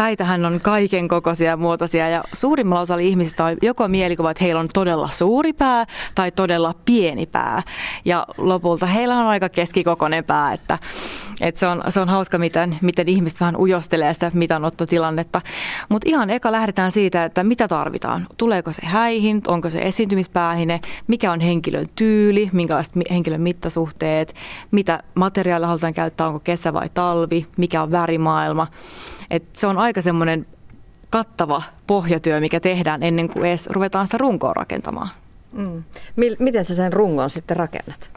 Päitähän 0.00 0.44
on 0.44 0.60
kaiken 0.60 1.08
kokoisia 1.08 1.50
ja 1.50 1.56
muotoisia 1.56 2.08
ja 2.08 2.24
suurimmalla 2.32 2.80
osalla 2.80 3.02
ihmisistä 3.02 3.44
on 3.44 3.56
joko 3.62 3.88
mielikuva, 3.88 4.30
että 4.30 4.44
heillä 4.44 4.60
on 4.60 4.68
todella 4.74 5.08
suuri 5.08 5.52
pää 5.52 5.86
tai 6.14 6.30
todella 6.30 6.74
pieni 6.84 7.26
pää. 7.26 7.62
Ja 8.04 8.26
lopulta 8.38 8.86
heillä 8.86 9.16
on 9.16 9.26
aika 9.26 9.48
keskikokoinen 9.48 10.24
pää, 10.24 10.52
että, 10.52 10.78
että 11.40 11.58
se, 11.58 11.66
on, 11.66 11.82
se 11.88 12.00
on 12.00 12.08
hauska, 12.08 12.38
miten, 12.38 12.78
miten 12.82 13.08
ihmiset 13.08 13.40
vähän 13.40 13.56
ujostelee 13.56 14.14
sitä 14.14 14.30
mitanottotilannetta. 14.34 15.40
Mutta 15.88 16.08
ihan 16.08 16.30
eka 16.30 16.52
lähdetään 16.52 16.92
siitä, 16.92 17.24
että 17.24 17.44
mitä 17.44 17.68
tarvitaan. 17.68 18.26
Tuleeko 18.36 18.72
se 18.72 18.86
häihin, 18.86 19.42
onko 19.48 19.70
se 19.70 19.78
esiintymispäähine, 19.82 20.80
mikä 21.06 21.32
on 21.32 21.40
henkilön 21.40 21.88
tyyli, 21.94 22.50
minkälaiset 22.52 22.94
henkilön 23.10 23.40
mittasuhteet, 23.40 24.34
mitä 24.70 25.02
materiaalia 25.14 25.68
halutaan 25.68 25.94
käyttää, 25.94 26.26
onko 26.26 26.40
kesä 26.40 26.72
vai 26.72 26.88
talvi, 26.94 27.46
mikä 27.56 27.82
on 27.82 27.90
värimaailma. 27.90 28.66
Et 29.30 29.44
se 29.52 29.66
on 29.66 29.78
aika 29.78 29.89
semmoinen 30.00 30.46
kattava 31.10 31.62
pohjatyö, 31.86 32.40
mikä 32.40 32.60
tehdään 32.60 33.02
ennen 33.02 33.28
kuin 33.28 33.44
edes 33.44 33.66
ruvetaan 33.66 34.06
sitä 34.06 34.18
runkoa 34.18 34.52
rakentamaan. 34.52 35.08
Mm. 35.52 35.82
Miten 36.38 36.64
sä 36.64 36.74
sen 36.74 36.92
rungon 36.92 37.30
sitten 37.30 37.56
rakennat? 37.56 38.10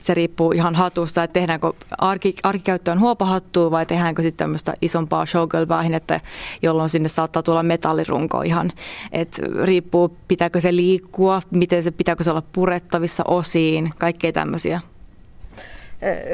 Se 0.00 0.14
riippuu 0.14 0.52
ihan 0.52 0.74
hatusta, 0.74 1.22
että 1.22 1.32
tehdäänkö 1.32 1.72
arki, 1.98 2.34
arkikäyttöön 2.42 3.00
huopahattua 3.00 3.70
vai 3.70 3.86
tehdäänkö 3.86 4.22
sitten 4.22 4.38
tämmöistä 4.38 4.74
isompaa 4.82 5.26
showgirl-vähinettä, 5.26 6.20
jolloin 6.62 6.88
sinne 6.88 7.08
saattaa 7.08 7.42
tulla 7.42 7.62
metallirunko 7.62 8.42
ihan. 8.42 8.72
Et 9.12 9.40
riippuu, 9.62 10.16
pitääkö 10.28 10.60
se 10.60 10.76
liikkua, 10.76 11.42
miten 11.50 11.82
se, 11.82 11.90
pitääkö 11.90 12.24
se 12.24 12.30
olla 12.30 12.42
purettavissa 12.52 13.24
osiin, 13.28 13.90
kaikkea 13.98 14.32
tämmöisiä. 14.32 14.80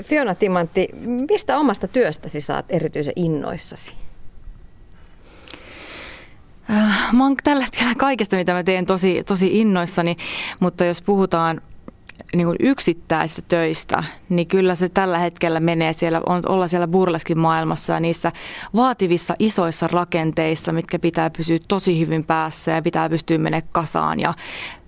Fiona 0.02 0.34
Timantti, 0.34 0.88
mistä 1.30 1.58
omasta 1.58 1.88
työstäsi 1.88 2.40
saat 2.40 2.64
erityisen 2.68 3.12
innoissasi? 3.16 3.92
Äh, 6.70 7.12
mä 7.12 7.24
oon 7.24 7.36
tällä 7.44 7.64
hetkellä 7.64 7.94
kaikesta, 7.94 8.36
mitä 8.36 8.52
mä 8.52 8.62
teen, 8.62 8.86
tosi, 8.86 9.24
tosi 9.24 9.60
innoissani, 9.60 10.16
mutta 10.60 10.84
jos 10.84 11.02
puhutaan 11.02 11.60
niin 12.34 12.46
kuin 12.46 12.56
yksittäisistä 12.60 13.42
töistä, 13.48 14.04
niin 14.28 14.46
kyllä 14.46 14.74
se 14.74 14.88
tällä 14.88 15.18
hetkellä 15.18 15.60
menee 15.60 15.92
siellä, 15.92 16.20
on, 16.26 16.42
olla 16.48 16.68
siellä 16.68 16.88
burleskin 16.88 17.38
maailmassa 17.38 17.92
ja 17.92 18.00
niissä 18.00 18.32
vaativissa 18.74 19.34
isoissa 19.38 19.88
rakenteissa, 19.88 20.72
mitkä 20.72 20.98
pitää 20.98 21.30
pysyä 21.30 21.58
tosi 21.68 22.00
hyvin 22.00 22.26
päässä 22.26 22.70
ja 22.70 22.82
pitää 22.82 23.10
pystyä 23.10 23.38
menemään 23.38 23.68
kasaan 23.72 24.20
ja 24.20 24.34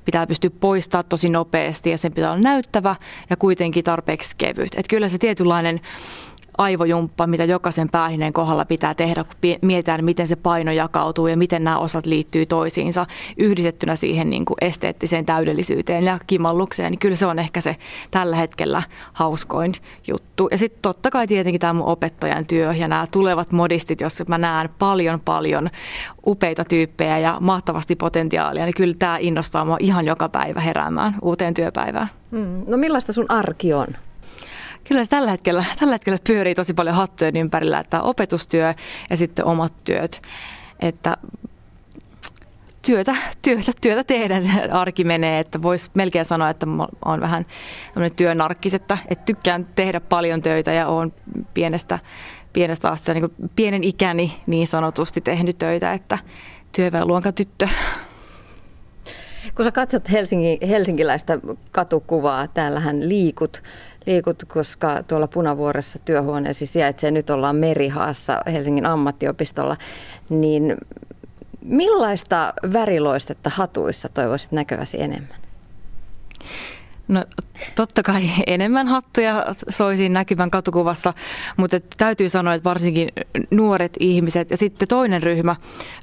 pitää 0.04 0.26
pystyä 0.26 0.50
poistaa 0.60 1.02
tosi 1.02 1.28
nopeasti 1.28 1.90
ja 1.90 1.98
sen 1.98 2.12
pitää 2.12 2.30
olla 2.30 2.42
näyttävä 2.42 2.96
ja 3.30 3.36
kuitenkin 3.36 3.84
tarpeeksi 3.84 4.34
kevyt. 4.38 4.74
Että 4.74 4.90
kyllä 4.90 5.08
se 5.08 5.18
tietynlainen 5.18 5.80
aivojumppa, 6.58 7.26
mitä 7.26 7.44
jokaisen 7.44 7.88
päähineen 7.88 8.32
kohdalla 8.32 8.64
pitää 8.64 8.94
tehdä, 8.94 9.24
kun 9.24 9.34
mietitään, 9.62 10.04
miten 10.04 10.28
se 10.28 10.36
paino 10.36 10.72
jakautuu 10.72 11.26
ja 11.26 11.36
miten 11.36 11.64
nämä 11.64 11.78
osat 11.78 12.06
liittyy 12.06 12.46
toisiinsa 12.46 13.06
yhdistettynä 13.36 13.96
siihen 13.96 14.30
niin 14.30 14.44
kuin 14.44 14.56
esteettiseen 14.60 15.26
täydellisyyteen 15.26 16.04
ja 16.04 16.18
kimallukseen, 16.26 16.90
niin 16.90 16.98
kyllä 16.98 17.16
se 17.16 17.26
on 17.26 17.38
ehkä 17.38 17.60
se 17.60 17.76
tällä 18.10 18.36
hetkellä 18.36 18.82
hauskoin 19.12 19.72
juttu. 20.08 20.48
Ja 20.50 20.58
sitten 20.58 20.82
totta 20.82 21.10
kai 21.10 21.26
tietenkin 21.26 21.60
tämä 21.60 21.72
mun 21.72 21.86
opettajan 21.86 22.46
työ 22.46 22.72
ja 22.72 22.88
nämä 22.88 23.06
tulevat 23.10 23.52
modistit, 23.52 24.00
jos 24.00 24.22
mä 24.28 24.38
näen 24.38 24.68
paljon 24.78 25.20
paljon 25.20 25.70
upeita 26.26 26.64
tyyppejä 26.64 27.18
ja 27.18 27.36
mahtavasti 27.40 27.96
potentiaalia, 27.96 28.64
niin 28.64 28.74
kyllä 28.76 28.94
tämä 28.98 29.18
innostaa 29.20 29.64
mua 29.64 29.76
ihan 29.80 30.06
joka 30.06 30.28
päivä 30.28 30.60
heräämään 30.60 31.14
uuteen 31.22 31.54
työpäivään. 31.54 32.08
Mm. 32.30 32.64
No 32.66 32.76
millaista 32.76 33.12
sun 33.12 33.26
arki 33.28 33.72
on? 33.72 33.86
Kyllä 34.88 35.04
se 35.04 35.10
tällä 35.10 35.30
hetkellä, 35.30 35.64
tällä 35.78 35.94
hetkellä 35.94 36.18
pyörii 36.26 36.54
tosi 36.54 36.74
paljon 36.74 36.96
hattujen 36.96 37.36
ympärillä, 37.36 37.78
että 37.78 38.02
opetustyö 38.02 38.74
ja 39.10 39.16
sitten 39.16 39.44
omat 39.44 39.72
työt. 39.84 40.22
Että 40.80 41.16
työtä, 42.82 43.16
työtä, 43.42 43.72
työtä 43.80 44.04
tehdään 44.04 44.42
se 44.42 44.50
arki 44.70 45.04
menee, 45.04 45.40
että 45.40 45.62
voisi 45.62 45.90
melkein 45.94 46.24
sanoa, 46.24 46.50
että 46.50 46.66
olen 47.04 47.20
vähän 47.20 47.46
työnarkkis, 48.16 48.74
että, 48.74 48.98
että 49.08 49.24
tykkään 49.24 49.68
tehdä 49.74 50.00
paljon 50.00 50.42
töitä 50.42 50.72
ja 50.72 50.86
olen 50.86 51.12
pienestä, 51.54 51.98
pienestä 52.52 52.90
asti 52.90 53.14
niin 53.14 53.50
pienen 53.56 53.84
ikäni 53.84 54.36
niin 54.46 54.66
sanotusti 54.66 55.20
tehnyt 55.20 55.58
töitä, 55.58 55.92
että 55.92 56.18
työväenluokan 56.72 57.34
tyttö. 57.34 57.68
Kun 59.54 59.64
sä 59.64 59.72
katsot 59.72 60.10
Helsingin, 60.12 60.58
helsinkiläistä 60.68 61.38
katukuvaa, 61.72 62.48
täällähän 62.48 63.08
liikut 63.08 63.62
liikut, 64.06 64.44
koska 64.44 65.02
tuolla 65.02 65.26
Punavuoressa 65.26 65.98
työhuoneesi 65.98 66.66
sijaitsee, 66.66 67.10
nyt 67.10 67.30
ollaan 67.30 67.56
Merihaassa 67.56 68.42
Helsingin 68.46 68.86
ammattiopistolla, 68.86 69.76
niin 70.28 70.76
millaista 71.62 72.54
väriloistetta 72.72 73.50
hatuissa 73.50 74.08
toivoisit 74.08 74.52
näkeväsi 74.52 75.02
enemmän? 75.02 75.36
No 77.08 77.24
totta 77.74 78.02
kai 78.02 78.30
enemmän 78.46 78.88
hattuja 78.88 79.44
soisin 79.68 80.12
näkyvän 80.12 80.50
katukuvassa, 80.50 81.14
mutta 81.56 81.80
täytyy 81.96 82.28
sanoa, 82.28 82.54
että 82.54 82.68
varsinkin 82.68 83.08
nuoret 83.50 83.92
ihmiset 84.00 84.50
ja 84.50 84.56
sitten 84.56 84.88
toinen 84.88 85.22
ryhmä, 85.22 85.56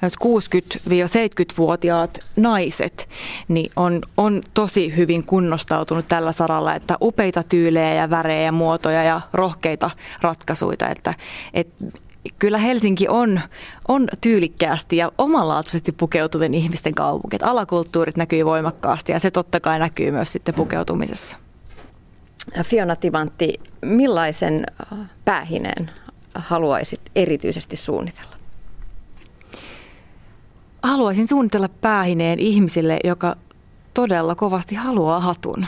60-70-vuotiaat 0.06 2.20
naiset, 2.36 3.10
niin 3.48 3.72
on, 3.76 4.02
on 4.18 4.42
tosi 4.54 4.96
hyvin 4.96 5.24
kunnostautunut 5.24 6.06
tällä 6.06 6.32
saralla, 6.32 6.76
että 6.76 6.98
upeita 7.02 7.44
tyylejä 7.44 7.94
ja 7.94 8.10
värejä 8.10 8.42
ja 8.42 8.52
muotoja 8.52 9.04
ja 9.04 9.22
rohkeita 9.34 9.92
ratkaisuja, 10.22 10.90
että, 10.90 11.14
että 11.54 11.86
kyllä 12.40 12.58
Helsinki 12.58 13.08
on, 13.08 13.42
on 13.88 14.08
tyylikkäästi 14.22 14.98
ja 14.98 15.12
omanlaatuisesti 15.18 15.92
pukeutuvien 15.92 16.54
ihmisten 16.54 16.96
kaupunki. 16.96 17.36
Että 17.36 17.50
alakulttuurit 17.50 18.18
näkyy 18.18 18.46
voimakkaasti 18.46 19.12
ja 19.12 19.20
se 19.20 19.32
totta 19.32 19.60
kai 19.60 19.80
näkyy 19.80 20.12
myös 20.12 20.32
sitten 20.32 20.56
pukeutumisessa. 20.56 21.38
Fiona 22.64 22.96
Tivantti, 22.96 23.54
millaisen 23.82 24.66
päähineen 25.26 25.92
haluaisit 26.36 27.02
erityisesti 27.16 27.76
suunnitella? 27.76 28.36
Haluaisin 30.84 31.28
suunnitella 31.28 31.70
päähineen 31.70 32.40
ihmisille, 32.40 33.00
joka 33.04 33.36
todella 33.94 34.36
kovasti 34.36 34.76
haluaa 34.76 35.20
hatun 35.20 35.66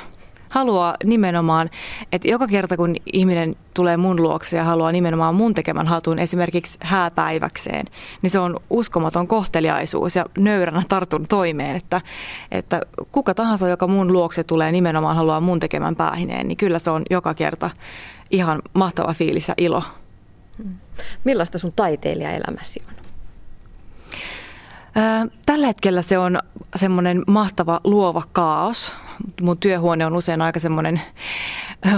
haluaa 0.55 0.95
nimenomaan, 1.03 1.69
että 2.11 2.27
joka 2.27 2.47
kerta 2.47 2.77
kun 2.77 2.95
ihminen 3.13 3.55
tulee 3.73 3.97
mun 3.97 4.21
luokse 4.21 4.57
ja 4.57 4.63
haluaa 4.63 4.91
nimenomaan 4.91 5.35
mun 5.35 5.53
tekemän 5.53 5.87
hatun 5.87 6.19
esimerkiksi 6.19 6.77
hääpäiväkseen, 6.81 7.85
niin 8.21 8.29
se 8.29 8.39
on 8.39 8.59
uskomaton 8.69 9.27
kohteliaisuus 9.27 10.15
ja 10.15 10.25
nöyränä 10.37 10.83
tartun 10.87 11.25
toimeen, 11.29 11.75
että, 11.75 12.01
että 12.51 12.81
kuka 13.11 13.33
tahansa, 13.33 13.69
joka 13.69 13.87
mun 13.87 14.13
luokse 14.13 14.43
tulee 14.43 14.71
nimenomaan 14.71 15.15
haluaa 15.15 15.41
mun 15.41 15.59
tekemän 15.59 15.95
päähineen, 15.95 16.47
niin 16.47 16.57
kyllä 16.57 16.79
se 16.79 16.89
on 16.89 17.03
joka 17.09 17.33
kerta 17.33 17.69
ihan 18.31 18.61
mahtava 18.73 19.13
fiilis 19.13 19.47
ja 19.47 19.53
ilo. 19.57 19.83
Millaista 21.23 21.59
sun 21.59 21.73
taiteilijaelämäsi 21.75 22.83
on? 22.87 22.95
Tällä 25.45 25.67
hetkellä 25.67 26.01
se 26.01 26.17
on 26.17 26.39
semmoinen 26.75 27.23
mahtava 27.27 27.79
luova 27.83 28.23
kaos. 28.31 28.95
Mun 29.41 29.58
työhuone 29.58 30.06
on 30.06 30.15
usein 30.15 30.41
aika 30.41 30.60
semmoinen 30.60 31.01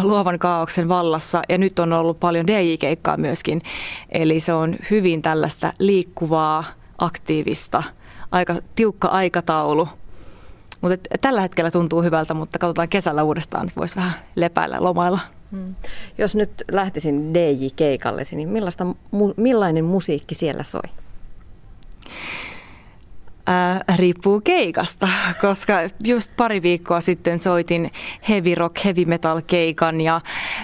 luovan 0.04 0.40
kaauksen 0.40 0.90
vallassa 0.90 1.42
ja 1.50 1.58
nyt 1.58 1.80
on 1.80 1.94
ollut 1.94 2.20
paljon 2.20 2.48
DJ-keikkaa 2.48 3.18
myöskin. 3.18 3.62
Eli 4.10 4.40
se 4.40 4.54
on 4.54 4.76
hyvin 4.92 5.22
tällaista 5.22 5.74
liikkuvaa, 5.80 6.64
aktiivista, 6.98 7.84
aika 8.32 8.56
tiukka 8.76 9.08
aikataulu. 9.08 9.90
Mutta 10.82 10.98
tällä 11.22 11.42
hetkellä 11.42 11.72
tuntuu 11.72 12.02
hyvältä, 12.02 12.34
mutta 12.34 12.60
katsotaan 12.60 12.90
kesällä 12.90 13.24
uudestaan, 13.24 13.68
että 13.68 13.80
voisi 13.80 13.96
vähän 13.96 14.14
lepäillä 14.36 14.78
lomailla. 14.80 15.20
Hmm. 15.52 15.76
Jos 16.18 16.36
nyt 16.36 16.64
lähtisin 16.72 17.34
DJ-keikallesi, 17.34 18.36
niin 18.36 18.50
millaista, 18.50 18.86
millainen 19.38 19.86
musiikki 19.86 20.36
siellä 20.36 20.64
soi? 20.64 20.82
Ää, 23.50 23.84
riippuu 23.96 24.42
keikasta, 24.42 25.10
koska 25.42 25.74
just 26.04 26.32
pari 26.38 26.62
viikkoa 26.62 27.02
sitten 27.02 27.42
soitin 27.42 27.92
heavy 28.30 28.56
rock, 28.56 28.84
heavy 28.86 29.06
metal 29.06 29.42
keikan 29.48 30.02
ja 30.02 30.22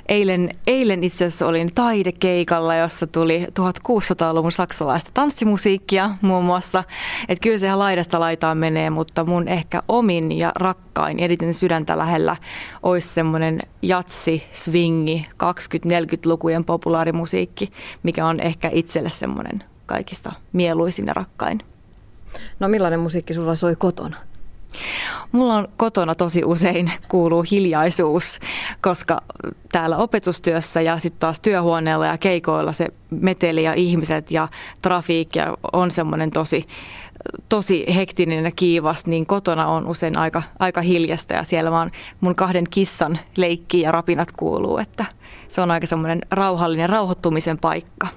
eilen, 0.07 0.49
eilen 0.67 1.03
itse 1.03 1.25
asiassa 1.25 1.47
olin 1.47 1.73
taidekeikalla, 1.75 2.75
jossa 2.75 3.07
tuli 3.07 3.47
1600-luvun 3.59 4.51
saksalaista 4.51 5.11
tanssimusiikkia 5.13 6.09
muun 6.21 6.45
muassa. 6.45 6.83
Että 7.29 7.43
kyllä 7.43 7.57
se 7.57 7.67
ihan 7.67 7.79
laidasta 7.79 8.19
laitaan 8.19 8.57
menee, 8.57 8.89
mutta 8.89 9.23
mun 9.23 9.47
ehkä 9.47 9.81
omin 9.87 10.31
ja 10.31 10.51
rakkain, 10.55 11.19
editen 11.19 11.53
sydäntä 11.53 11.97
lähellä, 11.97 12.35
olisi 12.83 13.07
semmoinen 13.07 13.59
jatsi, 13.81 14.43
swingi, 14.51 15.27
20-40-lukujen 15.33 16.65
populaarimusiikki, 16.65 17.71
mikä 18.03 18.25
on 18.25 18.39
ehkä 18.39 18.69
itselle 18.73 19.09
semmoinen 19.09 19.63
kaikista 19.85 20.31
mieluisin 20.53 21.07
ja 21.07 21.13
rakkain. 21.13 21.59
No 22.59 22.67
millainen 22.67 22.99
musiikki 22.99 23.33
sulla 23.33 23.55
soi 23.55 23.75
kotona? 23.75 24.17
Mulla 25.31 25.55
on 25.55 25.67
kotona 25.77 26.15
tosi 26.15 26.43
usein 26.45 26.91
kuuluu 27.07 27.45
hiljaisuus, 27.51 28.39
koska 28.81 29.21
täällä 29.71 29.97
opetustyössä 29.97 30.81
ja 30.81 30.99
sitten 30.99 31.19
taas 31.19 31.39
työhuoneella 31.39 32.05
ja 32.05 32.17
keikoilla 32.17 32.73
se 32.73 32.87
meteli 33.09 33.63
ja 33.63 33.73
ihmiset 33.73 34.31
ja 34.31 34.47
trafiikki 34.81 35.39
on 35.73 35.91
semmoinen 35.91 36.31
tosi, 36.31 36.67
tosi 37.49 37.95
hektinen 37.95 38.45
ja 38.45 38.51
kiivas, 38.51 39.05
niin 39.05 39.25
kotona 39.25 39.67
on 39.67 39.87
usein 39.87 40.17
aika, 40.17 40.43
aika 40.59 40.81
hiljasta 40.81 41.33
ja 41.33 41.43
siellä 41.43 41.71
vaan 41.71 41.91
mun 42.21 42.35
kahden 42.35 42.65
kissan 42.69 43.19
leikki 43.37 43.81
ja 43.81 43.91
rapinat 43.91 44.31
kuuluu, 44.31 44.77
että 44.77 45.05
se 45.47 45.61
on 45.61 45.71
aika 45.71 45.87
semmoinen 45.87 46.21
rauhallinen 46.31 46.89
rauhoittumisen 46.89 47.57
paikka. 47.57 48.07